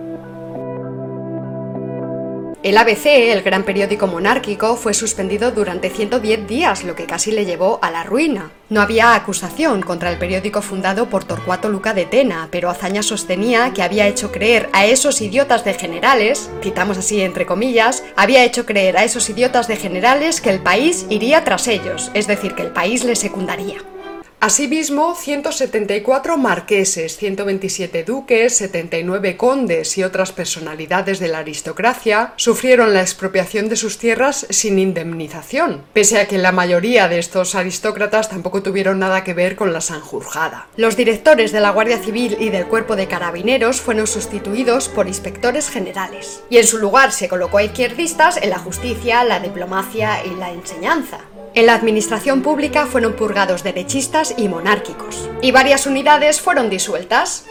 El 2.62 2.78
ABC, 2.78 3.06
el 3.06 3.42
gran 3.42 3.64
periódico 3.64 4.06
monárquico, 4.06 4.76
fue 4.76 4.94
suspendido 4.94 5.52
durante 5.52 5.90
110 5.90 6.46
días, 6.46 6.84
lo 6.84 6.94
que 6.94 7.06
casi 7.06 7.32
le 7.32 7.46
llevó 7.46 7.80
a 7.82 7.90
la 7.90 8.04
ruina. 8.04 8.52
No 8.68 8.82
había 8.82 9.16
acusación 9.16 9.82
contra 9.82 10.12
el 10.12 10.18
periódico 10.18 10.62
fundado 10.62 11.10
por 11.10 11.24
Torcuato 11.24 11.70
Luca 11.70 11.94
de 11.94 12.06
Tena, 12.06 12.50
pero 12.52 12.70
Azaña 12.70 13.02
sostenía 13.02 13.72
que 13.74 13.82
había 13.82 14.10
hecho 14.10 14.34
creer 14.34 14.70
a 14.74 14.86
esos 14.86 15.22
idiotas 15.22 15.64
de 15.64 15.74
generales, 15.74 16.52
citamos 16.62 16.98
así 16.98 17.22
entre 17.22 17.46
comillas, 17.46 18.04
había 18.18 18.44
hecho 18.44 18.66
creer 18.66 18.98
a 18.98 19.06
esos 19.06 19.30
idiotas 19.30 19.70
de 19.70 19.78
generales 19.78 20.42
que 20.42 20.50
el 20.50 20.60
país 20.60 21.06
iría 21.10 21.46
tras 21.46 21.70
ellos, 21.70 22.12
es 22.14 22.28
decir, 22.28 22.56
que 22.56 22.64
el 22.64 22.72
país 22.72 23.06
les 23.06 23.20
secundaría. 23.20 23.78
Asimismo, 24.42 25.16
174 25.16 26.38
marqueses, 26.38 27.18
127 27.18 28.06
duques, 28.06 28.56
79 28.56 29.36
condes 29.36 29.98
y 29.98 30.04
otras 30.04 30.32
personalidades 30.32 31.20
de 31.20 31.28
la 31.28 31.40
aristocracia 31.40 32.32
sufrieron 32.38 32.94
la 32.94 33.02
expropiación 33.02 33.68
de 33.68 33.76
sus 33.76 33.98
tierras 33.98 34.48
sin 34.50 34.80
indemnización, 34.80 35.84
pese 35.92 36.20
a 36.20 36.28
que 36.30 36.38
la 36.38 36.54
mayoría 36.54 37.10
de 37.10 37.20
estos 37.20 37.54
aristócratas 37.54 38.30
tampoco 38.30 38.64
tuvieron 38.64 39.00
nada 39.00 39.26
que 39.26 39.34
ver 39.34 39.58
con 39.58 39.74
la 39.74 39.82
Sanjurjada. 39.82 40.68
Los 40.78 40.96
directores 40.96 41.52
de 41.52 41.60
la 41.60 41.72
Guardia 41.72 41.98
Civil 41.98 42.38
y 42.40 42.50
del 42.50 42.66
Cuerpo 42.66 42.96
de 42.96 43.08
Carabineros 43.10 43.82
fueron 43.82 44.08
sustituidos 44.08 44.88
por 44.88 45.10
inspectores 45.10 45.70
generales, 45.70 46.44
y 46.50 46.60
en 46.60 46.66
su 46.66 46.78
lugar 46.78 47.12
se 47.12 47.28
colocó 47.28 47.58
a 47.58 47.64
izquierdistas 47.64 48.38
en 48.38 48.52
la 48.52 48.60
justicia, 48.60 49.26
la 49.26 49.42
diplomacia 49.42 50.26
y 50.26 50.34
la 50.36 50.54
enseñanza. 50.54 51.20
En 51.56 51.66
la 51.66 51.74
administración 51.74 52.42
pública 52.42 52.86
fueron 52.86 53.14
purgados 53.14 53.64
derechistas 53.64 54.36
y 54.38 54.48
monárquicos, 54.48 55.30
y 55.42 55.52
varias 55.52 55.88
unidades 55.88 56.40
fueron 56.42 56.70
disueltas. 56.70 57.46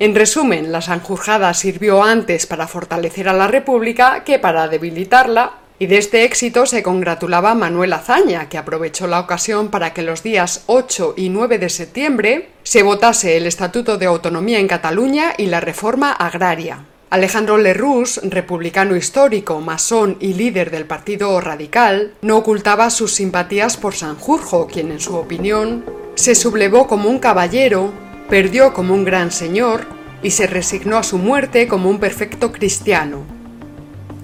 En 0.00 0.14
resumen, 0.14 0.72
la 0.72 0.80
Sanjurjada 0.80 1.54
sirvió 1.54 2.02
antes 2.02 2.46
para 2.46 2.66
fortalecer 2.66 3.28
a 3.28 3.32
la 3.32 3.46
República 3.46 4.24
que 4.24 4.38
para 4.38 4.68
debilitarla, 4.68 5.52
y 5.78 5.86
de 5.86 5.98
este 5.98 6.24
éxito 6.24 6.66
se 6.66 6.82
congratulaba 6.82 7.54
Manuel 7.54 7.92
Azaña, 7.92 8.48
que 8.48 8.58
aprovechó 8.58 9.06
la 9.06 9.20
ocasión 9.20 9.68
para 9.68 9.94
que 9.94 10.02
los 10.02 10.24
días 10.24 10.64
8 10.66 11.14
y 11.16 11.28
9 11.28 11.58
de 11.58 11.68
septiembre 11.68 12.48
se 12.64 12.82
votase 12.82 13.36
el 13.36 13.46
Estatuto 13.46 13.98
de 13.98 14.06
Autonomía 14.06 14.58
en 14.58 14.66
Cataluña 14.66 15.34
y 15.38 15.46
la 15.46 15.60
reforma 15.60 16.10
agraria. 16.10 16.84
Alejandro 17.10 17.56
Lerroux, 17.56 18.20
republicano 18.22 18.94
histórico, 18.94 19.62
masón 19.62 20.18
y 20.20 20.34
líder 20.34 20.70
del 20.70 20.84
Partido 20.84 21.40
Radical, 21.40 22.12
no 22.20 22.36
ocultaba 22.36 22.90
sus 22.90 23.14
simpatías 23.14 23.78
por 23.78 23.94
Sanjurjo, 23.94 24.66
quien 24.66 24.92
en 24.92 25.00
su 25.00 25.16
opinión 25.16 25.86
se 26.16 26.34
sublevó 26.34 26.86
como 26.86 27.08
un 27.08 27.18
caballero, 27.18 27.92
perdió 28.28 28.74
como 28.74 28.92
un 28.92 29.06
gran 29.06 29.30
señor 29.30 29.86
y 30.22 30.32
se 30.32 30.46
resignó 30.46 30.98
a 30.98 31.02
su 31.02 31.16
muerte 31.16 31.66
como 31.66 31.88
un 31.88 31.98
perfecto 31.98 32.52
cristiano. 32.52 33.24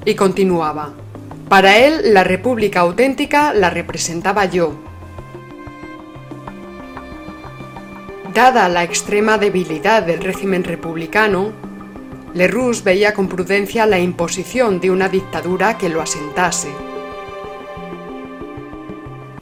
Y 0.05 0.15
continuaba. 0.15 0.93
Para 1.49 1.79
él, 1.79 2.13
la 2.13 2.23
República 2.23 2.81
auténtica 2.81 3.55
la 3.55 3.71
representaba 3.71 4.45
yo. 4.45 4.75
Dada 8.35 8.69
la 8.69 8.83
extrema 8.83 9.39
debilidad 9.39 10.03
del 10.03 10.21
régimen 10.21 10.65
republicano, 10.65 11.53
Lerroux 12.35 12.83
veía 12.83 13.15
con 13.15 13.29
prudencia 13.29 13.87
la 13.87 14.01
imposición 14.01 14.81
de 14.81 14.91
una 14.91 15.09
dictadura 15.09 15.79
que 15.79 15.89
lo 15.89 16.03
asentase. 16.03 16.69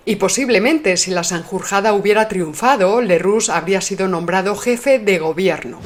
Y 0.05 0.17
posiblemente 0.17 0.99
si 0.99 1.11
la 1.11 1.25
Sanjurjada 1.25 1.95
hubiera 1.95 2.29
triunfado, 2.29 3.01
Lerroux 3.01 3.49
habría 3.49 3.81
sido 3.81 4.09
nombrado 4.09 4.57
jefe 4.57 4.99
de 4.99 5.19
gobierno. 5.19 5.81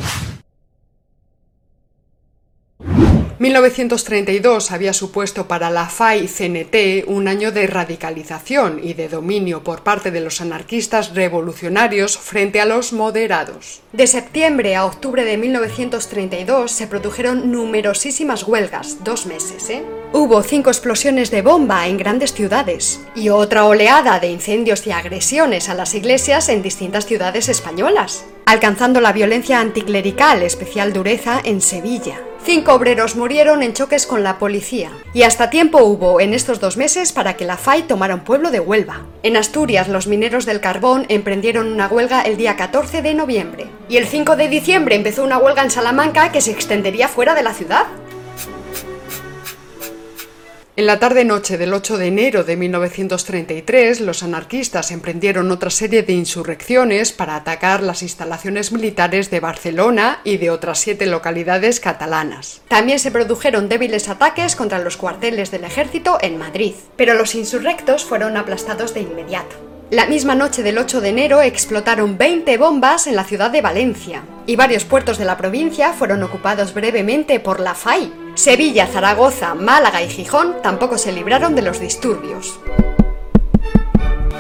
1932 3.39 4.71
había 4.71 4.95
supuesto 4.95 5.47
para 5.47 5.69
la 5.69 5.91
FAI-CNT 5.91 7.05
un 7.07 7.29
año 7.29 7.53
de 7.53 7.67
radicalización 7.67 8.81
y 8.83 8.95
de 8.95 9.11
dominio 9.11 9.63
por 9.63 9.83
parte 9.83 10.11
de 10.11 10.21
los 10.21 10.41
anarquistas 10.41 11.15
revolucionarios 11.15 12.17
frente 12.17 12.63
a 12.63 12.65
los 12.65 12.95
moderados. 12.95 13.83
De 13.93 14.07
septiembre 14.07 14.75
a 14.75 14.87
octubre 14.87 15.25
de 15.25 15.37
1932 15.37 16.71
se 16.73 16.87
produjeron 16.87 17.53
numerosísimas 17.53 18.45
huelgas, 18.45 19.05
dos 19.05 19.27
meses, 19.27 19.69
¿eh? 19.69 19.85
Hubo 20.15 20.43
cinco 20.43 20.71
explosiones 20.71 21.31
de 21.31 21.43
bomba 21.43 21.87
en 21.89 21.99
grandes 21.99 22.33
ciudades 22.33 23.01
y 23.15 23.29
otra 23.29 23.67
oleada 23.67 24.19
de 24.19 24.31
incendios 24.31 24.87
y 24.87 24.93
agresiones 24.93 25.69
a 25.69 25.75
las 25.75 25.95
iglesias 25.95 26.49
en 26.49 26.63
distintas 26.63 27.05
ciudades 27.05 27.51
españolas, 27.51 28.25
alcanzando 28.47 29.03
la 29.03 29.13
violencia 29.13 29.61
anticlerical 29.61 30.43
especial 30.43 30.95
dureza 30.95 31.43
en 31.45 31.61
Sevilla. 31.61 32.26
Cinco 32.47 32.75
obreros 32.75 33.17
murieron 33.17 33.65
en 33.65 33.73
choques 33.73 34.07
con 34.07 34.23
la 34.23 34.39
policía. 34.39 34.93
Y 35.13 35.25
hasta 35.25 35.51
tiempo 35.51 35.83
hubo 35.83 36.21
en 36.21 36.33
estos 36.33 36.61
dos 36.61 36.77
meses 36.77 37.11
para 37.11 37.37
que 37.37 37.45
la 37.45 37.57
FAI 37.57 37.89
tomara 37.89 38.15
un 38.15 38.21
pueblo 38.21 38.53
de 38.53 38.61
Huelva. 38.61 39.01
En 39.25 39.37
Asturias, 39.37 39.89
los 39.89 40.07
mineros 40.07 40.47
del 40.47 40.61
carbón 40.61 41.07
emprendieron 41.09 41.73
una 41.73 41.89
huelga 41.89 42.23
el 42.23 42.37
día 42.37 42.55
14 42.55 43.03
de 43.03 43.15
noviembre. 43.15 43.67
Y 43.89 43.97
el 43.97 44.07
5 44.07 44.37
de 44.37 44.49
diciembre 44.49 44.95
empezó 44.95 45.25
una 45.25 45.39
huelga 45.39 45.65
en 45.65 45.73
Salamanca 45.73 46.31
que 46.31 46.41
se 46.41 46.53
extendería 46.53 47.09
fuera 47.09 47.35
de 47.35 47.43
la 47.43 47.53
ciudad. 47.53 47.87
En 50.79 50.85
la 50.85 50.99
tarde-noche 50.99 51.57
del 51.57 51.73
8 51.73 51.97
de 51.97 52.09
enero 52.09 52.45
de 52.45 52.55
1933, 52.55 54.03
los 54.03 54.23
anarquistas 54.23 54.91
emprendieron 54.91 55.51
otra 55.51 55.71
serie 55.71 56.03
de 56.03 56.13
insurrecciones 56.13 57.13
para 57.13 57.35
atacar 57.35 57.83
las 57.83 58.03
instalaciones 58.03 58.73
militares 58.73 59.31
de 59.31 59.41
Barcelona 59.41 60.21
y 60.23 60.37
de 60.37 60.51
otras 60.51 60.79
siete 60.79 61.07
localidades 61.07 61.81
catalanas. 61.81 62.61
También 62.69 62.99
se 62.99 63.11
produjeron 63.11 63.71
débiles 63.71 64.11
ataques 64.11 64.55
contra 64.55 64.79
los 64.79 64.99
cuarteles 64.99 65.51
del 65.51 65.65
ejército 65.65 66.19
en 66.21 66.37
Madrid, 66.37 66.75
pero 66.97 67.15
los 67.15 67.35
insurrectos 67.35 68.05
fueron 68.05 68.37
aplastados 68.37 68.93
de 68.93 69.01
inmediato. 69.01 69.57
La 69.89 70.05
misma 70.05 70.35
noche 70.35 70.63
del 70.63 70.77
8 70.77 71.01
de 71.01 71.09
enero 71.09 71.41
explotaron 71.41 72.19
20 72.19 72.59
bombas 72.59 73.07
en 73.07 73.17
la 73.17 73.25
ciudad 73.25 73.51
de 73.51 73.63
Valencia 73.63 74.25
y 74.45 74.57
varios 74.57 74.85
puertos 74.85 75.17
de 75.17 75.25
la 75.25 75.39
provincia 75.39 75.95
fueron 75.95 76.23
ocupados 76.23 76.75
brevemente 76.75 77.41
por 77.41 77.61
la 77.61 77.75
FAI. 77.75 78.26
Sevilla, 78.37 78.87
Zaragoza, 78.87 79.55
Málaga 79.55 80.03
y 80.03 80.09
Gijón 80.11 80.57
tampoco 80.63 80.99
se 80.99 81.11
libraron 81.11 81.55
de 81.55 81.63
los 81.63 81.81
disturbios. 81.81 82.61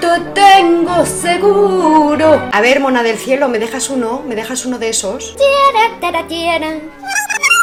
Te 0.01 0.21
tengo 0.35 1.07
seguro. 1.07 2.43
A 2.53 2.61
ver, 2.61 2.81
mona 2.81 3.03
del 3.03 3.17
cielo, 3.17 3.49
¿me 3.49 3.59
dejas 3.59 3.89
uno? 3.89 4.23
¿Me 4.29 4.35
dejas 4.35 4.67
uno 4.67 4.79
de 4.79 4.91
esos? 4.91 5.35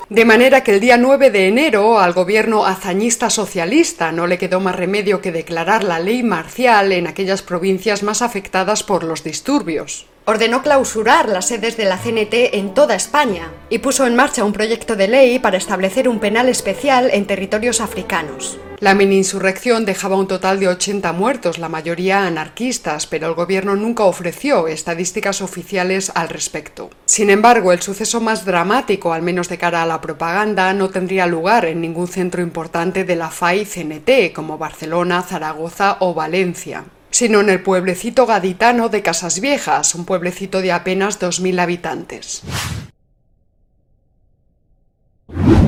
De 0.09 0.25
manera 0.25 0.63
que 0.63 0.71
el 0.71 0.79
día 0.79 0.97
9 0.97 1.29
de 1.29 1.47
enero 1.47 1.99
al 1.99 2.13
gobierno 2.13 2.65
hazañista 2.65 3.29
socialista 3.29 4.11
no 4.11 4.25
le 4.25 4.39
quedó 4.39 4.59
más 4.59 4.75
remedio 4.75 5.21
que 5.21 5.31
declarar 5.31 5.83
la 5.83 5.99
ley 5.99 6.23
marcial 6.23 6.91
en 6.93 7.05
aquellas 7.05 7.43
provincias 7.43 8.01
más 8.01 8.23
afectadas 8.23 8.81
por 8.81 9.03
los 9.03 9.23
disturbios. 9.23 10.07
Ordenó 10.25 10.61
clausurar 10.61 11.27
las 11.27 11.49
sedes 11.49 11.75
de 11.75 11.83
la 11.83 11.97
CNT 11.97 12.55
en 12.55 12.73
toda 12.73 12.95
España 12.95 13.51
y 13.69 13.79
puso 13.79 14.07
en 14.07 14.15
marcha 14.15 14.45
un 14.45 14.53
proyecto 14.53 14.95
de 14.95 15.09
ley 15.09 15.37
para 15.37 15.57
establecer 15.57 16.07
un 16.07 16.19
penal 16.19 16.47
especial 16.47 17.09
en 17.11 17.27
territorios 17.27 17.81
africanos. 17.81 18.57
La 18.79 18.95
mini-insurrección 18.95 19.83
dejaba 19.83 20.15
un 20.15 20.27
total 20.27 20.61
de 20.61 20.69
80 20.69 21.11
muertos, 21.11 21.57
la 21.57 21.67
mayoría 21.67 22.25
anarquistas, 22.25 23.05
pero 23.05 23.27
el 23.27 23.33
gobierno 23.33 23.75
nunca 23.75 24.05
ofreció 24.05 24.69
estadísticas 24.69 25.41
oficiales 25.41 26.09
al 26.15 26.29
respecto. 26.29 26.89
Sin 27.05 27.29
embargo, 27.29 27.73
el 27.73 27.81
suceso 27.81 28.21
más 28.21 28.45
dramático, 28.45 29.11
al 29.11 29.23
menos 29.23 29.49
de 29.49 29.57
cara 29.57 29.83
a 29.83 29.85
la 29.85 29.99
propaganda, 29.99 30.73
no 30.73 30.89
tendría 30.89 31.27
lugar 31.27 31.65
en 31.65 31.81
ningún 31.81 32.07
centro 32.07 32.41
importante 32.41 33.03
de 33.03 33.17
la 33.17 33.29
FAI-CNT, 33.29 34.31
como 34.33 34.57
Barcelona, 34.57 35.21
Zaragoza 35.21 35.97
o 35.99 36.13
Valencia 36.13 36.85
sino 37.13 37.41
en 37.41 37.49
el 37.51 37.61
pueblecito 37.61 38.25
gaditano 38.25 38.89
de 38.89 39.03
Casas 39.03 39.39
Viejas, 39.39 39.93
un 39.93 40.03
pueblecito 40.03 40.61
de 40.61 40.71
apenas 40.71 41.21
2.000 41.21 41.59
habitantes. 41.61 42.41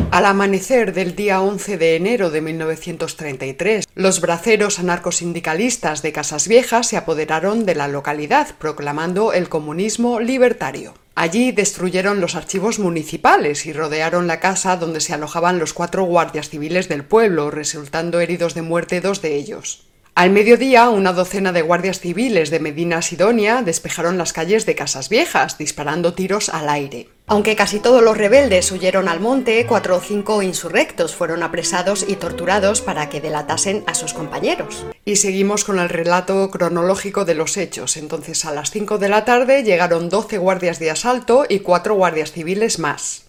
Al 0.09 0.25
amanecer 0.25 0.93
del 0.93 1.15
día 1.15 1.41
11 1.41 1.77
de 1.77 1.95
enero 1.97 2.31
de 2.31 2.41
1933, 2.41 3.85
los 3.93 4.21
braceros 4.21 4.79
anarcosindicalistas 4.79 6.01
de 6.01 6.13
Casas 6.13 6.47
Viejas 6.47 6.87
se 6.87 6.97
apoderaron 6.97 7.65
de 7.67 7.75
la 7.75 7.89
localidad, 7.89 8.47
proclamando 8.57 9.31
el 9.31 9.47
comunismo 9.47 10.19
libertario. 10.19 10.95
Allí 11.13 11.51
destruyeron 11.51 12.21
los 12.21 12.33
archivos 12.33 12.79
municipales 12.79 13.67
y 13.67 13.73
rodearon 13.73 14.25
la 14.25 14.39
casa 14.39 14.77
donde 14.77 14.99
se 14.99 15.13
alojaban 15.13 15.59
los 15.59 15.73
cuatro 15.73 16.05
guardias 16.05 16.49
civiles 16.49 16.89
del 16.89 17.03
pueblo, 17.03 17.51
resultando 17.51 18.19
heridos 18.19 18.55
de 18.55 18.63
muerte 18.63 18.99
dos 18.99 19.21
de 19.21 19.35
ellos. 19.35 19.85
Al 20.15 20.29
mediodía, 20.29 20.87
una 20.87 21.11
docena 21.11 21.51
de 21.51 21.61
guardias 21.61 21.99
civiles 21.99 22.49
de 22.49 22.61
Medina 22.61 23.01
Sidonia 23.01 23.61
despejaron 23.63 24.17
las 24.17 24.31
calles 24.31 24.65
de 24.65 24.73
Casas 24.73 25.09
Viejas, 25.09 25.57
disparando 25.57 26.13
tiros 26.13 26.47
al 26.47 26.69
aire. 26.69 27.09
Aunque 27.27 27.57
casi 27.57 27.81
todos 27.81 28.01
los 28.01 28.17
rebeldes 28.17 28.71
huyeron 28.71 29.09
al 29.09 29.19
monte, 29.19 29.65
cuatro 29.67 29.97
o 29.97 29.99
cinco 29.99 30.41
insurrectos 30.41 31.13
fueron 31.13 31.43
apresados 31.43 32.05
y 32.07 32.15
torturados 32.15 32.79
para 32.79 33.09
que 33.09 33.19
delatasen 33.19 33.83
a 33.87 33.93
sus 33.93 34.13
compañeros. 34.13 34.85
Y 35.03 35.17
seguimos 35.17 35.65
con 35.65 35.79
el 35.79 35.89
relato 35.89 36.49
cronológico 36.49 37.25
de 37.25 37.35
los 37.35 37.57
hechos. 37.57 37.97
Entonces, 37.97 38.45
a 38.45 38.53
las 38.53 38.71
5 38.71 38.97
de 38.97 39.09
la 39.09 39.25
tarde 39.25 39.63
llegaron 39.63 40.07
12 40.07 40.37
guardias 40.37 40.79
de 40.79 40.91
asalto 40.91 41.45
y 41.49 41.59
cuatro 41.59 41.93
guardias 41.95 42.31
civiles 42.31 42.79
más. 42.79 43.25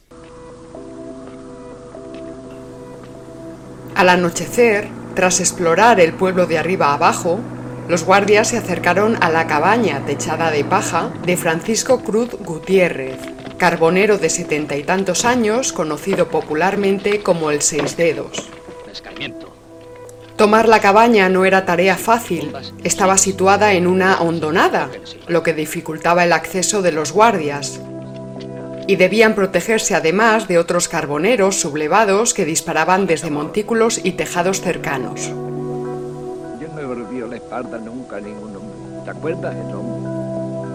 Al 3.97 4.09
anochecer, 4.09 4.89
tras 5.17 5.41
explorar 5.41 5.99
el 5.99 6.13
pueblo 6.13 6.47
de 6.47 6.59
arriba 6.59 6.93
abajo, 6.93 7.41
los 7.89 8.05
guardias 8.05 8.49
se 8.49 8.59
acercaron 8.59 9.17
a 9.23 9.31
la 9.31 9.47
cabaña 9.47 10.05
techada 10.05 10.51
de 10.51 10.63
paja 10.63 11.11
de 11.25 11.39
Francisco 11.39 12.03
Cruz 12.03 12.29
Gutiérrez, 12.41 13.17
carbonero 13.57 14.19
de 14.19 14.29
setenta 14.29 14.77
y 14.77 14.83
tantos 14.83 15.25
años, 15.25 15.73
conocido 15.73 16.29
popularmente 16.29 17.23
como 17.23 17.51
el 17.51 17.63
Seis 17.63 17.97
Dedos. 17.97 18.51
Tomar 20.37 20.69
la 20.69 20.81
cabaña 20.81 21.31
no 21.31 21.47
era 21.47 21.65
tarea 21.65 21.97
fácil, 21.97 22.53
estaba 22.85 23.17
situada 23.17 23.73
en 23.73 23.87
una 23.87 24.21
hondonada, 24.21 24.91
lo 25.29 25.43
que 25.43 25.55
dificultaba 25.55 26.25
el 26.25 26.33
acceso 26.35 26.83
de 26.83 26.93
los 26.93 27.13
guardias, 27.13 27.81
y 28.87 28.97
debían 28.97 29.35
protegerse 29.35 29.95
además 29.95 30.49
de 30.49 30.59
otros 30.59 30.89
carboneros 30.89 31.61
sublevados 31.61 32.35
que 32.35 32.45
disparaban 32.45 33.07
desde 33.07 33.31
montículos 33.31 34.01
y 34.03 34.13
tejados 34.13 34.61
cercanos. 34.61 35.29
Yo 35.29 36.69
no 36.75 36.81
he 36.81 37.29
la 37.29 37.37
espalda 37.37 37.79
nunca 37.79 38.17
a 38.17 38.21
ningún 38.21 38.57
hombre. 38.57 38.77
¿Te 39.05 39.11
acuerdas, 39.11 39.55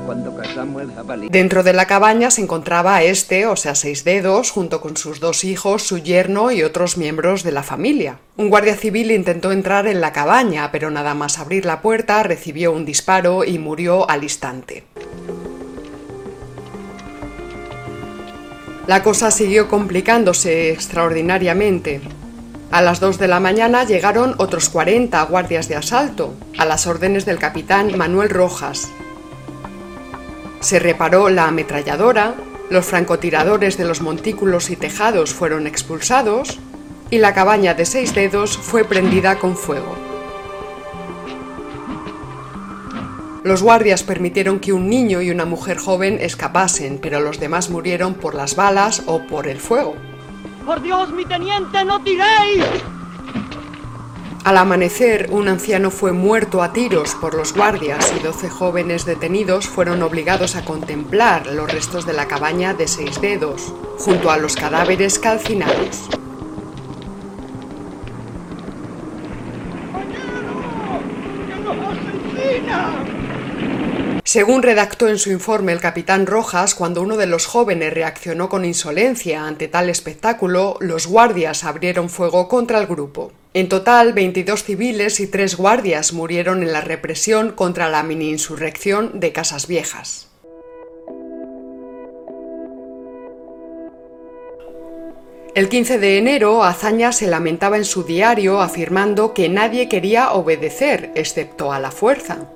Cuando 0.05 0.35
casamos 0.35 0.81
el 0.81 0.93
jabalí. 0.93 1.29
Dentro 1.29 1.63
de 1.63 1.73
la 1.73 1.85
cabaña 1.85 2.31
se 2.31 2.41
encontraba 2.41 3.03
este, 3.03 3.45
o 3.45 3.55
sea, 3.55 3.75
seis 3.75 4.03
dedos, 4.03 4.51
junto 4.51 4.81
con 4.81 4.97
sus 4.97 5.19
dos 5.19 5.43
hijos, 5.43 5.83
su 5.83 5.99
yerno 5.99 6.51
y 6.51 6.63
otros 6.63 6.97
miembros 6.97 7.43
de 7.43 7.51
la 7.51 7.63
familia. 7.63 8.19
Un 8.37 8.49
guardia 8.49 8.75
civil 8.75 9.11
intentó 9.11 9.51
entrar 9.51 9.87
en 9.87 10.01
la 10.01 10.11
cabaña, 10.11 10.71
pero 10.71 10.91
nada 10.91 11.13
más 11.13 11.39
abrir 11.39 11.65
la 11.65 11.81
puerta 11.81 12.23
recibió 12.23 12.71
un 12.71 12.85
disparo 12.85 13.43
y 13.43 13.59
murió 13.59 14.09
al 14.09 14.23
instante. 14.23 14.83
La 18.87 19.03
cosa 19.03 19.29
siguió 19.29 19.67
complicándose 19.67 20.71
extraordinariamente. 20.71 22.01
A 22.71 22.81
las 22.81 22.99
2 22.99 23.19
de 23.19 23.27
la 23.27 23.39
mañana 23.39 23.83
llegaron 23.83 24.33
otros 24.37 24.69
40 24.69 25.21
guardias 25.23 25.67
de 25.67 25.75
asalto, 25.75 26.33
a 26.57 26.65
las 26.65 26.87
órdenes 26.87 27.25
del 27.25 27.37
capitán 27.37 27.95
Manuel 27.97 28.29
Rojas. 28.29 28.89
Se 30.61 30.79
reparó 30.79 31.29
la 31.29 31.47
ametralladora, 31.47 32.33
los 32.69 32.85
francotiradores 32.85 33.77
de 33.77 33.85
los 33.85 34.01
montículos 34.01 34.69
y 34.69 34.75
tejados 34.75 35.33
fueron 35.33 35.67
expulsados 35.67 36.59
y 37.09 37.17
la 37.17 37.33
cabaña 37.33 37.73
de 37.73 37.85
seis 37.85 38.15
dedos 38.15 38.57
fue 38.57 38.83
prendida 38.85 39.37
con 39.37 39.57
fuego. 39.57 40.10
Los 43.43 43.63
guardias 43.63 44.03
permitieron 44.03 44.59
que 44.59 44.71
un 44.71 44.87
niño 44.87 45.21
y 45.21 45.31
una 45.31 45.45
mujer 45.45 45.77
joven 45.77 46.19
escapasen, 46.21 46.99
pero 47.01 47.19
los 47.19 47.39
demás 47.39 47.71
murieron 47.71 48.13
por 48.13 48.35
las 48.35 48.55
balas 48.55 49.01
o 49.07 49.25
por 49.25 49.47
el 49.47 49.59
fuego. 49.59 49.95
¡Por 50.63 50.81
Dios, 50.83 51.11
mi 51.11 51.25
teniente, 51.25 51.83
no 51.83 52.03
tiréis! 52.03 52.63
Al 54.43 54.57
amanecer, 54.57 55.27
un 55.31 55.47
anciano 55.47 55.89
fue 55.89 56.11
muerto 56.11 56.61
a 56.61 56.71
tiros 56.71 57.15
por 57.15 57.33
los 57.33 57.53
guardias 57.53 58.13
y 58.15 58.23
doce 58.23 58.49
jóvenes 58.49 59.05
detenidos 59.05 59.67
fueron 59.67 60.03
obligados 60.03 60.55
a 60.55 60.63
contemplar 60.63 61.47
los 61.47 61.71
restos 61.71 62.05
de 62.05 62.13
la 62.13 62.27
cabaña 62.27 62.75
de 62.75 62.87
seis 62.87 63.21
dedos, 63.21 63.73
junto 63.97 64.29
a 64.29 64.37
los 64.37 64.55
cadáveres 64.55 65.17
calcinados. 65.17 66.09
Según 74.23 74.61
redactó 74.61 75.07
en 75.07 75.17
su 75.17 75.31
informe 75.31 75.71
el 75.71 75.79
capitán 75.79 76.27
Rojas, 76.27 76.75
cuando 76.75 77.01
uno 77.01 77.17
de 77.17 77.25
los 77.25 77.47
jóvenes 77.47 77.93
reaccionó 77.93 78.49
con 78.49 78.65
insolencia 78.65 79.47
ante 79.47 79.67
tal 79.67 79.89
espectáculo, 79.89 80.77
los 80.79 81.07
guardias 81.07 81.63
abrieron 81.63 82.09
fuego 82.09 82.47
contra 82.47 82.79
el 82.79 82.85
grupo. 82.85 83.31
En 83.53 83.67
total, 83.67 84.13
22 84.13 84.63
civiles 84.63 85.19
y 85.19 85.27
3 85.27 85.57
guardias 85.57 86.13
murieron 86.13 86.61
en 86.61 86.71
la 86.71 86.81
represión 86.81 87.51
contra 87.51 87.89
la 87.89 88.03
mini-insurrección 88.03 89.19
de 89.19 89.33
Casas 89.33 89.67
Viejas. 89.67 90.27
El 95.53 95.67
15 95.67 95.97
de 95.97 96.17
enero, 96.17 96.63
Azaña 96.63 97.11
se 97.11 97.27
lamentaba 97.27 97.75
en 97.75 97.83
su 97.83 98.03
diario 98.03 98.61
afirmando 98.61 99.33
que 99.33 99.49
nadie 99.49 99.89
quería 99.89 100.31
obedecer, 100.31 101.11
excepto 101.15 101.73
a 101.73 101.79
la 101.79 101.91
fuerza. 101.91 102.47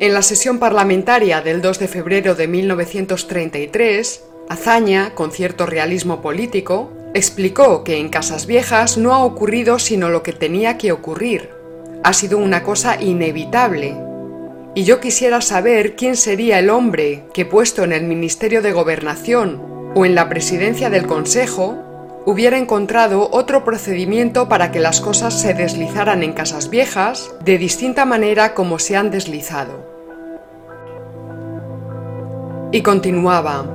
En 0.00 0.12
la 0.12 0.22
sesión 0.22 0.58
parlamentaria 0.58 1.40
del 1.40 1.62
2 1.62 1.78
de 1.78 1.86
febrero 1.86 2.34
de 2.34 2.48
1933, 2.48 4.24
Azaña, 4.48 5.14
con 5.14 5.30
cierto 5.30 5.66
realismo 5.66 6.20
político, 6.20 6.90
explicó 7.14 7.84
que 7.84 7.98
en 7.98 8.08
Casas 8.08 8.46
Viejas 8.46 8.98
no 8.98 9.14
ha 9.14 9.24
ocurrido 9.24 9.78
sino 9.78 10.08
lo 10.08 10.24
que 10.24 10.32
tenía 10.32 10.78
que 10.78 10.90
ocurrir. 10.90 11.50
Ha 12.02 12.12
sido 12.12 12.38
una 12.38 12.64
cosa 12.64 13.00
inevitable. 13.00 13.96
Y 14.74 14.82
yo 14.82 14.98
quisiera 14.98 15.40
saber 15.40 15.94
quién 15.94 16.16
sería 16.16 16.58
el 16.58 16.70
hombre 16.70 17.26
que, 17.32 17.46
puesto 17.46 17.84
en 17.84 17.92
el 17.92 18.02
Ministerio 18.02 18.62
de 18.62 18.72
Gobernación 18.72 19.92
o 19.94 20.04
en 20.04 20.16
la 20.16 20.28
presidencia 20.28 20.90
del 20.90 21.06
Consejo, 21.06 21.93
hubiera 22.26 22.56
encontrado 22.56 23.28
otro 23.32 23.64
procedimiento 23.64 24.48
para 24.48 24.70
que 24.70 24.80
las 24.80 25.00
cosas 25.00 25.38
se 25.38 25.52
deslizaran 25.52 26.22
en 26.22 26.32
casas 26.32 26.70
viejas 26.70 27.34
de 27.44 27.58
distinta 27.58 28.04
manera 28.04 28.54
como 28.54 28.78
se 28.78 28.96
han 28.96 29.10
deslizado. 29.10 29.84
Y 32.72 32.82
continuaba, 32.82 33.66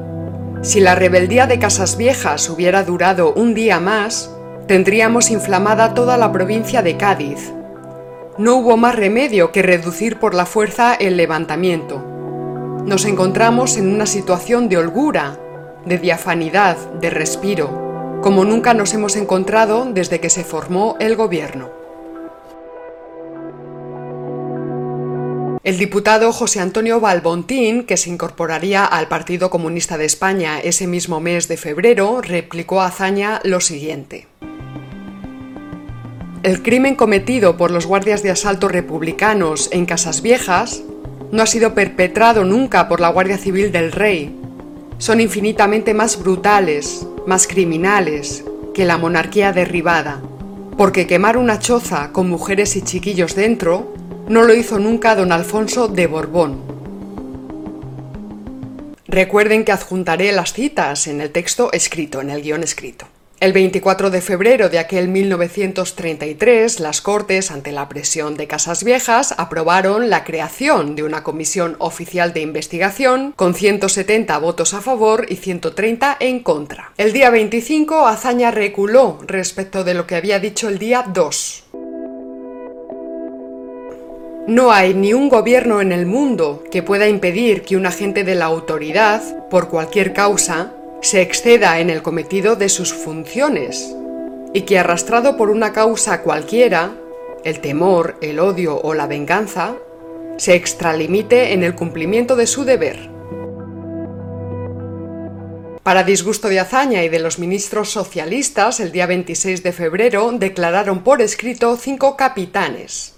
si 0.62 0.80
la 0.80 0.96
rebeldía 0.96 1.48
de 1.48 1.60
casas 1.60 1.96
viejas 1.96 2.50
hubiera 2.50 2.84
durado 2.84 3.34
un 3.34 3.54
día 3.54 3.80
más, 3.80 4.32
tendríamos 4.68 5.32
inflamada 5.32 5.94
toda 5.94 6.18
la 6.18 6.32
provincia 6.32 6.82
de 6.82 6.98
Cádiz. 6.98 7.54
no 8.38 8.56
hubo 8.56 8.78
más 8.78 8.96
remedio 8.96 9.52
que 9.52 9.62
reducir 9.62 10.18
por 10.18 10.34
la 10.34 10.46
fuerza 10.46 10.96
el 10.96 11.18
levantamiento. 11.18 12.04
Nos 12.86 13.04
encontramos 13.06 13.76
en 13.76 13.94
una 13.94 14.06
situación 14.06 14.70
de 14.70 14.78
holgura, 14.78 15.38
de 15.86 15.98
diafanidad, 15.98 16.78
de 17.02 17.10
respiro, 17.10 17.89
como 18.22 18.44
nunca 18.44 18.74
nos 18.74 18.94
hemos 18.94 19.16
encontrado 19.16 19.88
desde 19.92 20.20
que 20.20 20.30
se 20.30 20.44
formó 20.44 20.98
el 21.00 21.16
gobierno. 21.16 21.70
El 25.64 25.78
diputado 25.78 26.32
José 26.32 26.62
Antonio 26.62 27.00
Balbontín, 27.00 27.84
que 27.84 27.98
se 27.98 28.10
incorporaría 28.10 28.86
al 28.86 29.08
Partido 29.08 29.50
Comunista 29.50 29.98
de 29.98 30.06
España 30.06 30.60
ese 30.60 30.88
mismo 30.88 31.20
mes 31.20 31.48
de 31.48 31.58
febrero, 31.58 32.22
replicó 32.22 32.82
a 32.82 32.88
Azaña 32.88 33.40
lo 33.44 33.60
siguiente. 33.60 34.28
El 36.42 36.64
crimen 36.64 36.96
cometido 36.96 37.58
por 37.58 37.72
los 37.72 37.86
guardias 37.86 38.24
de 38.24 38.32
asalto 38.32 38.70
republicanos 38.70 39.70
en 39.72 39.86
Casas 39.86 40.22
Viejas 40.22 40.82
no 41.32 41.44
ha 41.44 41.46
sido 41.46 41.74
perpetrado 41.76 42.46
nunca 42.46 42.88
por 42.88 43.02
la 43.02 43.10
Guardia 43.10 43.38
Civil 43.38 43.72
del 43.72 43.92
Rey, 43.92 44.40
son 45.00 45.22
infinitamente 45.22 45.94
más 45.94 46.22
brutales, 46.22 47.08
más 47.30 47.46
criminales 47.46 48.44
que 48.74 48.86
la 48.86 48.98
monarquía 48.98 49.54
derribada, 49.54 50.20
porque 50.76 51.06
quemar 51.06 51.38
una 51.38 51.60
choza 51.60 52.12
con 52.12 52.28
mujeres 52.28 52.76
y 52.76 52.82
chiquillos 52.82 53.36
dentro 53.36 53.94
no 54.28 54.42
lo 54.42 54.56
hizo 54.56 54.80
nunca 54.80 55.16
don 55.16 55.32
Alfonso 55.32 55.88
de 55.88 56.08
Borbón. 56.08 56.60
Recuerden 59.08 59.64
que 59.64 59.72
adjuntaré 59.72 60.32
las 60.32 60.54
citas 60.54 61.06
en 61.06 61.22
el 61.22 61.30
texto 61.30 61.72
escrito, 61.72 62.20
en 62.20 62.32
el 62.32 62.42
guion 62.42 62.64
escrito. 62.64 63.06
El 63.40 63.54
24 63.54 64.10
de 64.10 64.20
febrero 64.20 64.68
de 64.68 64.80
aquel 64.80 65.08
1933, 65.08 66.82
las 66.82 67.00
Cortes, 67.00 67.52
ante 67.52 67.72
la 67.72 67.88
presión 67.88 68.36
de 68.36 68.48
Casas 68.48 68.84
Viejas, 68.84 69.34
aprobaron 69.38 70.10
la 70.10 70.26
creación 70.26 70.94
de 70.98 71.04
una 71.04 71.24
comisión 71.24 71.78
oficial 71.80 72.34
de 72.34 72.42
investigación 72.42 73.32
con 73.38 73.54
170 73.54 74.38
votos 74.40 74.74
a 74.74 74.82
favor 74.82 75.26
y 75.30 75.38
130 75.38 76.18
en 76.20 76.42
contra. 76.42 76.92
El 76.98 77.14
día 77.14 77.30
25, 77.30 78.08
Azaña 78.08 78.52
reculó 78.52 79.20
respecto 79.26 79.86
de 79.86 79.94
lo 79.94 80.06
que 80.06 80.16
había 80.16 80.42
dicho 80.42 80.68
el 80.68 80.78
día 80.78 81.06
2. 81.08 81.64
No 84.48 84.74
hay 84.74 84.94
ni 84.94 85.14
un 85.14 85.30
gobierno 85.30 85.80
en 85.80 85.94
el 85.94 86.06
mundo 86.06 86.66
que 86.70 86.84
pueda 86.84 87.08
impedir 87.08 87.62
que 87.62 87.78
un 87.78 87.86
agente 87.86 88.26
de 88.26 88.36
la 88.36 88.46
autoridad, 88.46 89.48
por 89.48 89.70
cualquier 89.70 90.12
causa, 90.12 90.74
se 91.02 91.22
exceda 91.22 91.80
en 91.80 91.90
el 91.90 92.02
cometido 92.02 92.56
de 92.56 92.70
sus 92.70 92.94
funciones 92.94 93.96
y 94.54 94.62
que 94.62 94.80
arrastrado 94.80 95.38
por 95.38 95.50
una 95.50 95.72
causa 95.74 96.22
cualquiera, 96.22 96.92
el 97.44 97.62
temor, 97.62 98.18
el 98.22 98.40
odio 98.40 98.80
o 98.82 98.94
la 98.94 99.08
venganza, 99.08 99.76
se 100.38 100.56
extralimite 100.56 101.54
en 101.54 101.64
el 101.64 101.76
cumplimiento 101.76 102.36
de 102.36 102.48
su 102.48 102.66
deber. 102.66 103.10
Para 105.84 106.04
disgusto 106.04 106.50
de 106.50 106.60
Azaña 106.60 107.04
y 107.04 107.10
de 107.10 107.20
los 107.20 107.40
ministros 107.40 107.90
socialistas, 107.90 108.80
el 108.80 108.92
día 108.92 109.06
26 109.06 109.64
de 109.64 109.72
febrero 109.72 110.32
declararon 110.34 111.04
por 111.04 111.22
escrito 111.22 111.76
cinco 111.78 112.16
capitanes. 112.16 113.16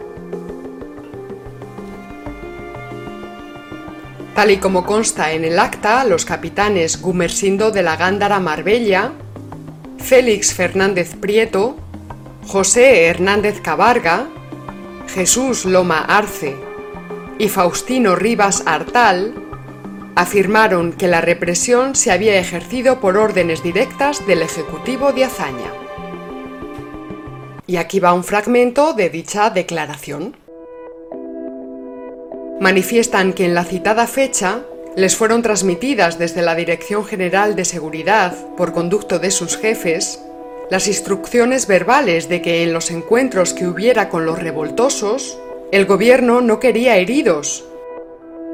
Tal 4.36 4.52
y 4.52 4.58
como 4.58 4.86
consta 4.86 5.34
en 5.34 5.44
el 5.44 5.60
acta, 5.60 6.06
los 6.06 6.24
capitanes 6.24 7.02
Gumersindo 7.02 7.72
de 7.72 7.84
la 7.84 7.98
Gándara 7.98 8.40
Marbella, 8.40 9.12
Félix 9.98 10.54
Fernández 10.54 11.16
Prieto, 11.16 11.76
José 12.48 13.06
Hernández 13.06 13.60
Cabarga, 13.62 14.28
Jesús 15.08 15.66
Loma 15.66 16.00
Arce 16.00 16.56
y 17.38 17.50
Faustino 17.50 18.16
Rivas 18.16 18.64
Artal 18.66 19.34
afirmaron 20.16 20.94
que 20.94 21.08
la 21.08 21.22
represión 21.22 21.96
se 21.96 22.12
había 22.12 22.40
ejercido 22.40 23.00
por 23.02 23.18
órdenes 23.18 23.64
directas 23.64 24.26
del 24.28 24.42
Ejecutivo 24.42 25.12
de 25.12 25.26
Azaña. 25.26 25.72
Y 27.68 27.78
aquí 27.78 28.00
va 28.00 28.14
un 28.14 28.24
fragmento 28.24 28.94
de 28.94 29.10
dicha 29.10 29.50
declaración 29.50 30.36
manifiestan 32.62 33.34
que 33.34 33.44
en 33.44 33.56
la 33.56 33.66
citada 33.66 34.06
fecha 34.06 34.62
les 34.96 35.16
fueron 35.16 35.42
transmitidas 35.42 36.20
desde 36.20 36.44
la 36.44 36.54
Dirección 36.54 37.04
General 37.04 37.56
de 37.56 37.66
Seguridad, 37.66 38.36
por 38.56 38.72
conducto 38.72 39.18
de 39.18 39.32
sus 39.32 39.58
jefes, 39.58 40.22
las 40.70 40.88
instrucciones 40.88 41.66
verbales 41.66 42.30
de 42.30 42.44
que 42.44 42.62
en 42.62 42.72
los 42.72 42.92
encuentros 42.92 43.54
que 43.56 43.68
hubiera 43.68 44.10
con 44.10 44.26
los 44.28 44.38
revoltosos, 44.38 45.40
el 45.72 45.88
gobierno 45.88 46.42
no 46.42 46.60
quería 46.60 46.98
heridos, 46.98 47.66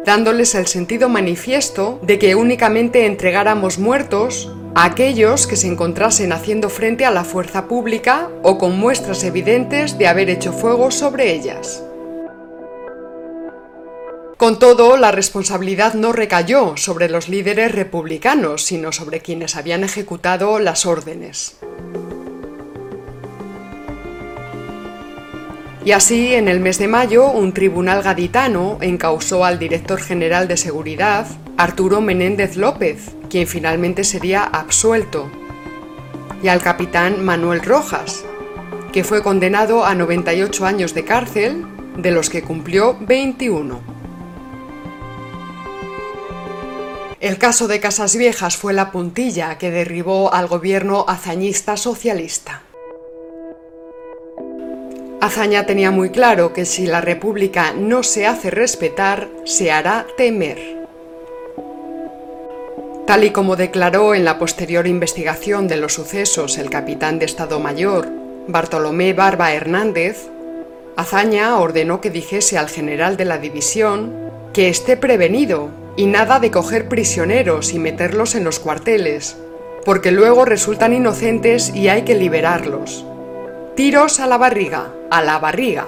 dándoles 0.05 0.55
el 0.55 0.67
sentido 0.67 1.09
manifiesto 1.09 1.99
de 2.01 2.17
que 2.17 2.35
únicamente 2.35 3.05
entregáramos 3.05 3.77
muertos 3.77 4.49
a 4.73 4.85
aquellos 4.85 5.47
que 5.47 5.57
se 5.57 5.67
encontrasen 5.67 6.31
haciendo 6.31 6.69
frente 6.69 7.03
a 7.03 7.11
la 7.11 7.25
fuerza 7.25 7.67
pública 7.67 8.29
o 8.41 8.57
con 8.57 8.79
muestras 8.79 9.25
evidentes 9.25 9.97
de 9.97 10.07
haber 10.07 10.29
hecho 10.29 10.53
fuego 10.53 10.91
sobre 10.91 11.33
ellas. 11.33 11.83
Con 14.37 14.59
todo, 14.59 14.97
la 14.97 15.11
responsabilidad 15.11 15.95
no 15.95 16.13
recayó 16.13 16.77
sobre 16.77 17.09
los 17.09 17.27
líderes 17.27 17.71
republicanos, 17.71 18.63
sino 18.63 18.91
sobre 18.91 19.19
quienes 19.21 19.55
habían 19.55 19.83
ejecutado 19.83 20.59
las 20.59 20.85
órdenes. 20.85 21.57
Y 25.83 25.91
así, 25.91 26.35
en 26.35 26.47
el 26.49 26.59
mes 26.59 26.77
de 26.77 26.87
mayo, 26.87 27.31
un 27.31 27.51
tribunal 27.51 28.03
gaditano 28.03 28.77
encausó 28.79 29.43
al 29.43 29.57
director 29.57 29.99
general 29.99 30.47
de 30.47 30.57
seguridad, 30.57 31.25
Arturo 31.57 31.99
Menéndez 31.99 32.57
López, 32.57 33.15
quien 33.31 33.47
finalmente 33.47 34.03
sería 34.03 34.43
absuelto, 34.43 35.31
y 36.43 36.49
al 36.49 36.61
capitán 36.61 37.25
Manuel 37.25 37.63
Rojas, 37.63 38.23
que 38.93 39.03
fue 39.03 39.23
condenado 39.23 39.83
a 39.83 39.95
98 39.95 40.63
años 40.63 40.93
de 40.93 41.05
cárcel, 41.05 41.65
de 41.97 42.11
los 42.11 42.29
que 42.29 42.43
cumplió 42.43 42.95
21. 42.99 43.96
El 47.19 47.39
caso 47.39 47.67
de 47.67 47.79
Casas 47.79 48.15
Viejas 48.15 48.57
fue 48.57 48.73
la 48.73 48.91
puntilla 48.91 49.57
que 49.57 49.71
derribó 49.71 50.31
al 50.31 50.45
gobierno 50.45 51.03
hazañista 51.07 51.75
socialista. 51.75 52.61
Azaña 55.19 55.65
tenía 55.65 55.89
muy 55.89 56.11
claro 56.11 56.53
que 56.53 56.63
si 56.65 56.85
la 56.85 57.01
República 57.01 57.73
no 57.73 58.03
se 58.03 58.27
hace 58.27 58.51
respetar, 58.51 59.29
se 59.45 59.71
hará 59.71 60.05
temer. 60.15 60.77
Tal 63.07 63.23
y 63.23 63.31
como 63.31 63.55
declaró 63.55 64.13
en 64.13 64.23
la 64.23 64.37
posterior 64.37 64.85
investigación 64.85 65.67
de 65.67 65.77
los 65.77 65.93
sucesos 65.93 66.59
el 66.59 66.69
capitán 66.69 67.17
de 67.17 67.25
Estado 67.25 67.59
Mayor, 67.59 68.07
Bartolomé 68.47 69.13
Barba 69.13 69.53
Hernández, 69.53 70.27
Azaña 70.95 71.57
ordenó 71.57 71.99
que 71.99 72.11
dijese 72.11 72.59
al 72.59 72.69
general 72.69 73.17
de 73.17 73.25
la 73.25 73.39
división 73.39 74.13
que 74.53 74.69
esté 74.69 74.97
prevenido 74.97 75.86
y 75.97 76.05
nada 76.05 76.39
de 76.39 76.51
coger 76.51 76.87
prisioneros 76.87 77.73
y 77.73 77.79
meterlos 77.79 78.35
en 78.35 78.45
los 78.45 78.59
cuarteles, 78.59 79.35
porque 79.83 80.11
luego 80.11 80.45
resultan 80.45 80.93
inocentes 80.93 81.73
y 81.75 81.89
hay 81.89 82.03
que 82.03 82.15
liberarlos. 82.15 83.05
Tiros 83.75 84.21
a 84.21 84.27
la 84.27 84.37
barriga, 84.37 84.93
a 85.11 85.21
la 85.21 85.39
barriga 85.39 85.87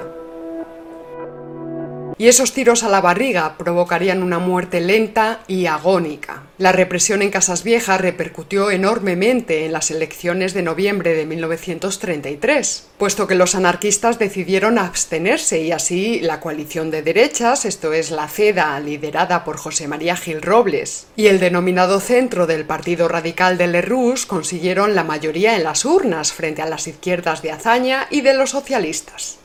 y 2.19 2.27
esos 2.27 2.53
tiros 2.53 2.83
a 2.83 2.89
la 2.89 2.99
barriga 2.99 3.57
provocarían 3.57 4.21
una 4.21 4.39
muerte 4.39 4.81
lenta 4.81 5.39
y 5.47 5.67
agónica. 5.67 6.43
La 6.57 6.73
represión 6.73 7.21
en 7.21 7.31
Casas 7.31 7.63
Viejas 7.63 8.01
repercutió 8.01 8.71
enormemente 8.71 9.65
en 9.65 9.71
las 9.71 9.89
elecciones 9.89 10.53
de 10.53 10.61
noviembre 10.61 11.15
de 11.15 11.25
1933, 11.25 12.87
puesto 12.97 13.25
que 13.25 13.35
los 13.35 13.55
anarquistas 13.55 14.19
decidieron 14.19 14.77
abstenerse 14.77 15.61
y 15.61 15.71
así 15.71 16.19
la 16.19 16.41
coalición 16.41 16.91
de 16.91 17.03
derechas, 17.03 17.63
esto 17.63 17.93
es 17.93 18.11
la 18.11 18.27
CEDA, 18.27 18.77
liderada 18.81 19.45
por 19.45 19.55
José 19.55 19.87
María 19.87 20.17
Gil 20.17 20.41
Robles, 20.41 21.07
y 21.15 21.27
el 21.27 21.39
denominado 21.39 22.01
centro 22.01 22.47
del 22.47 22.65
Partido 22.65 23.07
Radical 23.07 23.57
de 23.57 23.67
Lerroux 23.67 24.25
consiguieron 24.27 24.93
la 24.93 25.05
mayoría 25.05 25.55
en 25.55 25.63
las 25.63 25.85
urnas 25.85 26.33
frente 26.33 26.61
a 26.61 26.65
las 26.65 26.85
izquierdas 26.85 27.41
de 27.41 27.53
Azaña 27.53 28.07
y 28.09 28.19
de 28.19 28.33
los 28.33 28.49
socialistas. 28.49 29.37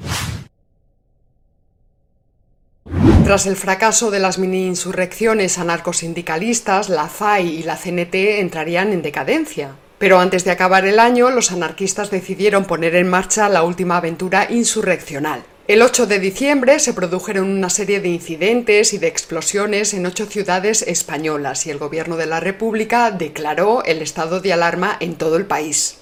Tras 3.24 3.46
el 3.46 3.56
fracaso 3.56 4.10
de 4.10 4.20
las 4.20 4.38
mini-insurrecciones 4.38 5.58
anarcosindicalistas, 5.58 6.88
la 6.88 7.08
FAI 7.08 7.48
y 7.48 7.62
la 7.62 7.76
CNT 7.76 8.14
entrarían 8.40 8.92
en 8.92 9.02
decadencia. 9.02 9.76
Pero 9.98 10.18
antes 10.18 10.44
de 10.44 10.50
acabar 10.50 10.86
el 10.86 10.98
año, 10.98 11.30
los 11.30 11.50
anarquistas 11.50 12.10
decidieron 12.10 12.66
poner 12.66 12.94
en 12.94 13.08
marcha 13.08 13.48
la 13.48 13.62
última 13.62 13.96
aventura 13.96 14.46
insurreccional. 14.50 15.44
El 15.66 15.80
8 15.80 16.06
de 16.06 16.18
diciembre 16.18 16.78
se 16.78 16.92
produjeron 16.92 17.48
una 17.48 17.70
serie 17.70 18.00
de 18.00 18.10
incidentes 18.10 18.92
y 18.92 18.98
de 18.98 19.06
explosiones 19.06 19.94
en 19.94 20.04
ocho 20.04 20.26
ciudades 20.26 20.82
españolas 20.82 21.66
y 21.66 21.70
el 21.70 21.78
gobierno 21.78 22.18
de 22.18 22.26
la 22.26 22.38
República 22.38 23.10
declaró 23.10 23.82
el 23.84 24.02
estado 24.02 24.40
de 24.42 24.52
alarma 24.52 24.98
en 25.00 25.14
todo 25.14 25.38
el 25.38 25.46
país. 25.46 25.96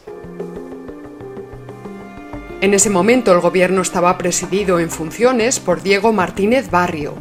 En 2.63 2.75
ese 2.75 2.91
momento 2.91 3.33
el 3.33 3.41
gobierno 3.41 3.83
estaba 3.83 4.17
presidido 4.19 4.79
en 4.79 4.89
funciones 4.89 5.59
por 5.59 5.83
Diego 5.83 6.13
Martínez 6.13 6.71
Barrio, 6.71 7.15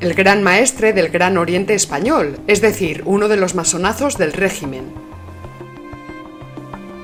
el 0.00 0.12
gran 0.12 0.42
maestre 0.42 0.92
del 0.92 1.08
Gran 1.08 1.38
Oriente 1.38 1.72
Español, 1.72 2.38
es 2.46 2.60
decir, 2.60 3.00
uno 3.06 3.28
de 3.28 3.38
los 3.38 3.54
masonazos 3.54 4.18
del 4.18 4.34
régimen. 4.34 4.92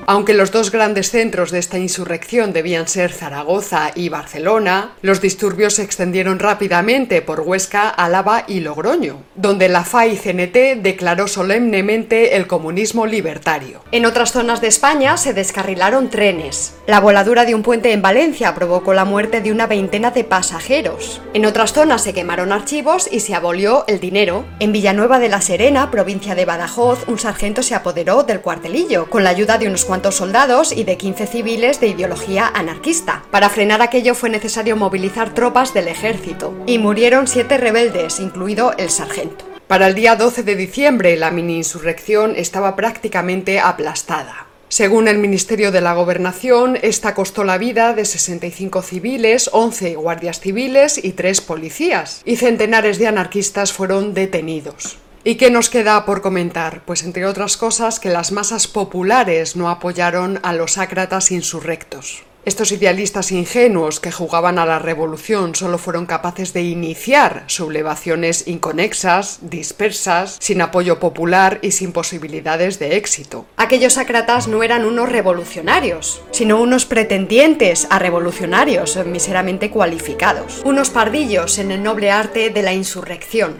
Aunque 0.09 0.33
los 0.33 0.51
dos 0.51 0.71
grandes 0.71 1.11
centros 1.11 1.51
de 1.51 1.59
esta 1.59 1.77
insurrección 1.77 2.53
debían 2.53 2.87
ser 2.87 3.11
Zaragoza 3.11 3.91
y 3.93 4.07
Barcelona, 4.07 4.93
los 5.01 5.19
disturbios 5.19 5.73
se 5.73 5.83
extendieron 5.83 6.39
rápidamente 6.39 7.21
por 7.21 7.41
Huesca, 7.41 7.89
Álava 7.89 8.45
y 8.47 8.61
Logroño, 8.61 9.23
donde 9.35 9.67
la 9.67 9.83
FAI-CNT 9.83 10.81
declaró 10.81 11.27
solemnemente 11.27 12.37
el 12.37 12.47
comunismo 12.47 13.05
libertario. 13.05 13.81
En 13.91 14.05
otras 14.05 14.31
zonas 14.31 14.61
de 14.61 14.67
España 14.69 15.17
se 15.17 15.33
descarrilaron 15.33 16.09
trenes. 16.09 16.75
La 16.87 17.01
voladura 17.01 17.43
de 17.43 17.53
un 17.53 17.61
puente 17.61 17.91
en 17.91 18.01
Valencia 18.01 18.55
provocó 18.55 18.93
la 18.93 19.03
muerte 19.03 19.41
de 19.41 19.51
una 19.51 19.67
veintena 19.67 20.11
de 20.11 20.23
pasajeros. 20.23 21.21
En 21.33 21.45
otras 21.45 21.73
zonas 21.73 22.01
se 22.01 22.13
quemaron 22.13 22.53
archivos 22.53 23.09
y 23.11 23.19
se 23.19 23.35
abolió 23.35 23.83
el 23.87 23.99
dinero. 23.99 24.45
En 24.61 24.71
Villanueva 24.71 25.19
de 25.19 25.27
la 25.27 25.41
Serena, 25.41 25.91
provincia 25.91 26.33
de 26.33 26.45
Badajoz, 26.45 27.09
un 27.09 27.19
sargento 27.19 27.61
se 27.61 27.75
apoderó 27.75 28.23
del 28.23 28.39
cuartelillo, 28.39 29.09
con 29.09 29.25
la 29.25 29.31
ayuda 29.31 29.57
de 29.57 29.67
unos 29.67 29.83
cuantos 29.83 29.96
soldados 30.11 30.71
y 30.71 30.83
de 30.83 30.97
15 30.97 31.27
civiles 31.27 31.79
de 31.79 31.87
ideología 31.87 32.47
anarquista. 32.47 33.23
Para 33.31 33.49
frenar 33.49 33.81
aquello 33.81 34.15
fue 34.15 34.29
necesario 34.29 34.75
movilizar 34.75 35.33
tropas 35.33 35.73
del 35.73 35.87
ejército, 35.87 36.53
y 36.65 36.77
murieron 36.77 37.27
siete 37.27 37.57
rebeldes, 37.57 38.19
incluido 38.19 38.73
el 38.77 38.89
sargento. 38.89 39.45
Para 39.67 39.87
el 39.87 39.95
día 39.95 40.15
12 40.15 40.43
de 40.43 40.55
diciembre, 40.55 41.17
la 41.17 41.29
mini-insurrección 41.29 42.33
estaba 42.37 42.75
prácticamente 42.75 43.59
aplastada. 43.59 44.47
Según 44.69 45.07
el 45.07 45.17
Ministerio 45.17 45.71
de 45.71 45.79
la 45.79 45.93
Gobernación, 45.93 46.77
esta 46.81 47.13
costó 47.13 47.45
la 47.45 47.57
vida 47.57 47.93
de 47.93 48.03
65 48.03 48.81
civiles, 48.81 49.49
11 49.53 49.95
guardias 49.95 50.41
civiles 50.41 51.03
y 51.03 51.13
3 51.13 51.39
policías, 51.41 52.21
y 52.25 52.35
centenares 52.35 52.99
de 52.99 53.07
anarquistas 53.07 53.71
fueron 53.71 54.13
detenidos. 54.13 54.97
¿Y 55.23 55.35
qué 55.35 55.51
nos 55.51 55.69
queda 55.69 56.05
por 56.05 56.21
comentar? 56.21 56.81
Pues 56.85 57.03
entre 57.03 57.25
otras 57.25 57.57
cosas 57.57 57.99
que 57.99 58.09
las 58.09 58.31
masas 58.31 58.67
populares 58.67 59.55
no 59.55 59.69
apoyaron 59.69 60.39
a 60.43 60.53
los 60.53 60.77
ácratas 60.77 61.31
insurrectos. 61.31 62.23
Estos 62.47 62.71
idealistas 62.71 63.33
ingenuos 63.33 63.99
que 63.99 64.09
jugaban 64.09 64.57
a 64.57 64.65
la 64.65 64.79
revolución 64.79 65.53
solo 65.53 65.77
fueron 65.77 66.05
capaces 66.05 66.53
de 66.53 66.61
iniciar 66.61 67.43
sublevaciones 67.47 68.47
inconexas, 68.47 69.39
dispersas, 69.41 70.37
sin 70.39 70.61
apoyo 70.61 70.97
popular 70.97 71.59
y 71.61 71.71
sin 71.71 71.91
posibilidades 71.91 72.79
de 72.79 72.95
éxito. 72.95 73.45
Aquellos 73.57 73.97
ácratas 73.97 74.47
no 74.47 74.63
eran 74.63 74.85
unos 74.85 75.09
revolucionarios, 75.09 76.21
sino 76.31 76.61
unos 76.61 76.85
pretendientes 76.85 77.85
a 77.89 77.99
revolucionarios 77.99 78.97
miseramente 79.05 79.69
cualificados, 79.69 80.61
unos 80.63 80.89
pardillos 80.89 81.57
en 81.57 81.71
el 81.71 81.83
noble 81.83 82.11
arte 82.11 82.49
de 82.49 82.61
la 82.61 82.71
insurrección. 82.71 83.57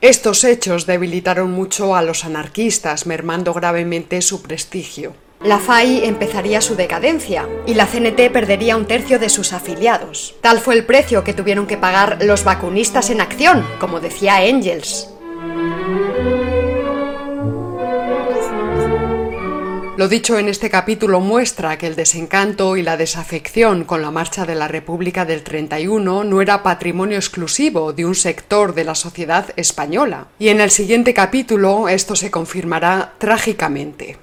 Estos 0.00 0.44
hechos 0.44 0.86
debilitaron 0.86 1.50
mucho 1.50 1.96
a 1.96 2.02
los 2.02 2.24
anarquistas, 2.24 3.06
mermando 3.06 3.52
gravemente 3.52 4.22
su 4.22 4.42
prestigio. 4.42 5.14
La 5.42 5.58
FAI 5.58 6.04
empezaría 6.04 6.60
su 6.60 6.76
decadencia 6.76 7.48
y 7.66 7.74
la 7.74 7.86
CNT 7.86 8.30
perdería 8.32 8.76
un 8.76 8.86
tercio 8.86 9.18
de 9.18 9.28
sus 9.28 9.52
afiliados. 9.52 10.34
Tal 10.40 10.60
fue 10.60 10.74
el 10.74 10.84
precio 10.84 11.24
que 11.24 11.32
tuvieron 11.32 11.66
que 11.66 11.76
pagar 11.76 12.18
los 12.22 12.44
vacunistas 12.44 13.10
en 13.10 13.20
acción, 13.20 13.64
como 13.80 14.00
decía 14.00 14.44
Engels. 14.44 15.10
Lo 19.98 20.06
dicho 20.06 20.38
en 20.38 20.48
este 20.48 20.70
capítulo 20.70 21.18
muestra 21.18 21.76
que 21.76 21.88
el 21.88 21.96
desencanto 21.96 22.76
y 22.76 22.82
la 22.82 22.96
desafección 22.96 23.82
con 23.82 24.00
la 24.00 24.12
marcha 24.12 24.46
de 24.46 24.54
la 24.54 24.68
República 24.68 25.24
del 25.24 25.42
31 25.42 26.22
no 26.22 26.40
era 26.40 26.62
patrimonio 26.62 27.16
exclusivo 27.16 27.92
de 27.92 28.06
un 28.06 28.14
sector 28.14 28.76
de 28.76 28.84
la 28.84 28.94
sociedad 28.94 29.46
española. 29.56 30.28
Y 30.38 30.50
en 30.50 30.60
el 30.60 30.70
siguiente 30.70 31.12
capítulo 31.14 31.88
esto 31.88 32.14
se 32.14 32.30
confirmará 32.30 33.14
trágicamente. 33.18 34.18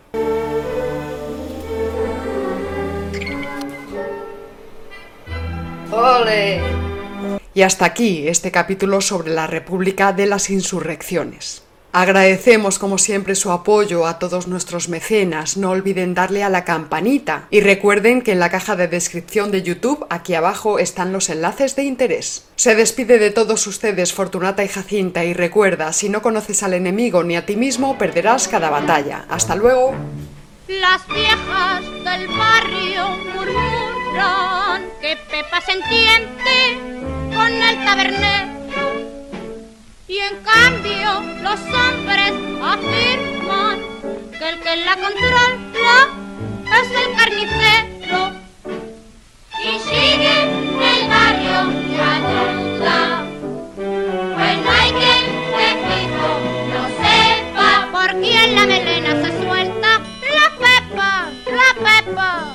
Y 7.53 7.61
hasta 7.63 7.83
aquí 7.83 8.29
este 8.29 8.49
capítulo 8.49 9.01
sobre 9.01 9.33
la 9.33 9.45
República 9.45 10.13
de 10.13 10.25
las 10.25 10.49
Insurrecciones. 10.49 11.64
Agradecemos 11.97 12.77
como 12.77 12.97
siempre 12.97 13.35
su 13.35 13.53
apoyo 13.53 14.05
a 14.05 14.19
todos 14.19 14.47
nuestros 14.47 14.89
mecenas, 14.89 15.55
no 15.55 15.69
olviden 15.69 16.13
darle 16.13 16.43
a 16.43 16.49
la 16.49 16.65
campanita 16.65 17.47
y 17.49 17.61
recuerden 17.61 18.21
que 18.21 18.33
en 18.33 18.41
la 18.41 18.49
caja 18.49 18.75
de 18.75 18.89
descripción 18.89 19.49
de 19.49 19.63
YouTube 19.63 20.05
aquí 20.09 20.33
abajo 20.33 20.77
están 20.77 21.13
los 21.13 21.29
enlaces 21.29 21.77
de 21.77 21.85
interés. 21.85 22.49
Se 22.57 22.75
despide 22.75 23.17
de 23.17 23.31
todos 23.31 23.65
ustedes 23.65 24.11
Fortunata 24.11 24.61
y 24.65 24.67
Jacinta 24.67 25.23
y 25.23 25.33
recuerda, 25.33 25.93
si 25.93 26.09
no 26.09 26.21
conoces 26.21 26.63
al 26.63 26.73
enemigo 26.73 27.23
ni 27.23 27.37
a 27.37 27.45
ti 27.45 27.55
mismo, 27.55 27.97
perderás 27.97 28.49
cada 28.49 28.69
batalla. 28.69 29.25
Hasta 29.29 29.55
luego. 29.55 29.93
Las 30.67 31.07
viejas 31.07 31.81
del 32.03 32.27
barrio 32.27 33.07
murmuran 33.33 34.83
que 34.99 35.15
Pepa 35.31 35.61
se 35.61 35.71
entiende 35.71 37.33
con 37.33 37.53
el 37.53 37.85
tabernero 37.85 38.54
y 40.07 40.19
en 40.19 40.43
cambio 40.43 41.21
los 41.41 41.59
hombres 41.61 42.33
afirman 42.61 43.79
que 44.37 44.49
el 44.49 44.59
que 44.59 44.75
la 44.77 44.95
controla 44.95 46.09
es 46.79 46.91
el 46.91 47.15
carnicero. 47.15 48.31
Y 49.63 49.79
sigue 49.79 50.43
el 50.43 51.09
barrio 51.09 51.59
la 51.97 52.19
duda. 52.19 53.25
Bueno, 53.75 54.71
hay 54.71 54.91
quien 54.91 55.23
de 55.57 55.69
fijo 55.87 56.31
no 56.71 56.81
sepa 57.01 57.89
por 57.91 58.09
quién 58.21 58.55
la 58.55 58.65
melena 58.67 59.11
se 59.23 59.43
suelta. 59.43 60.01
La 60.35 60.47
Pepa, 60.59 61.31
la 61.47 62.03
Pepa, 62.03 62.54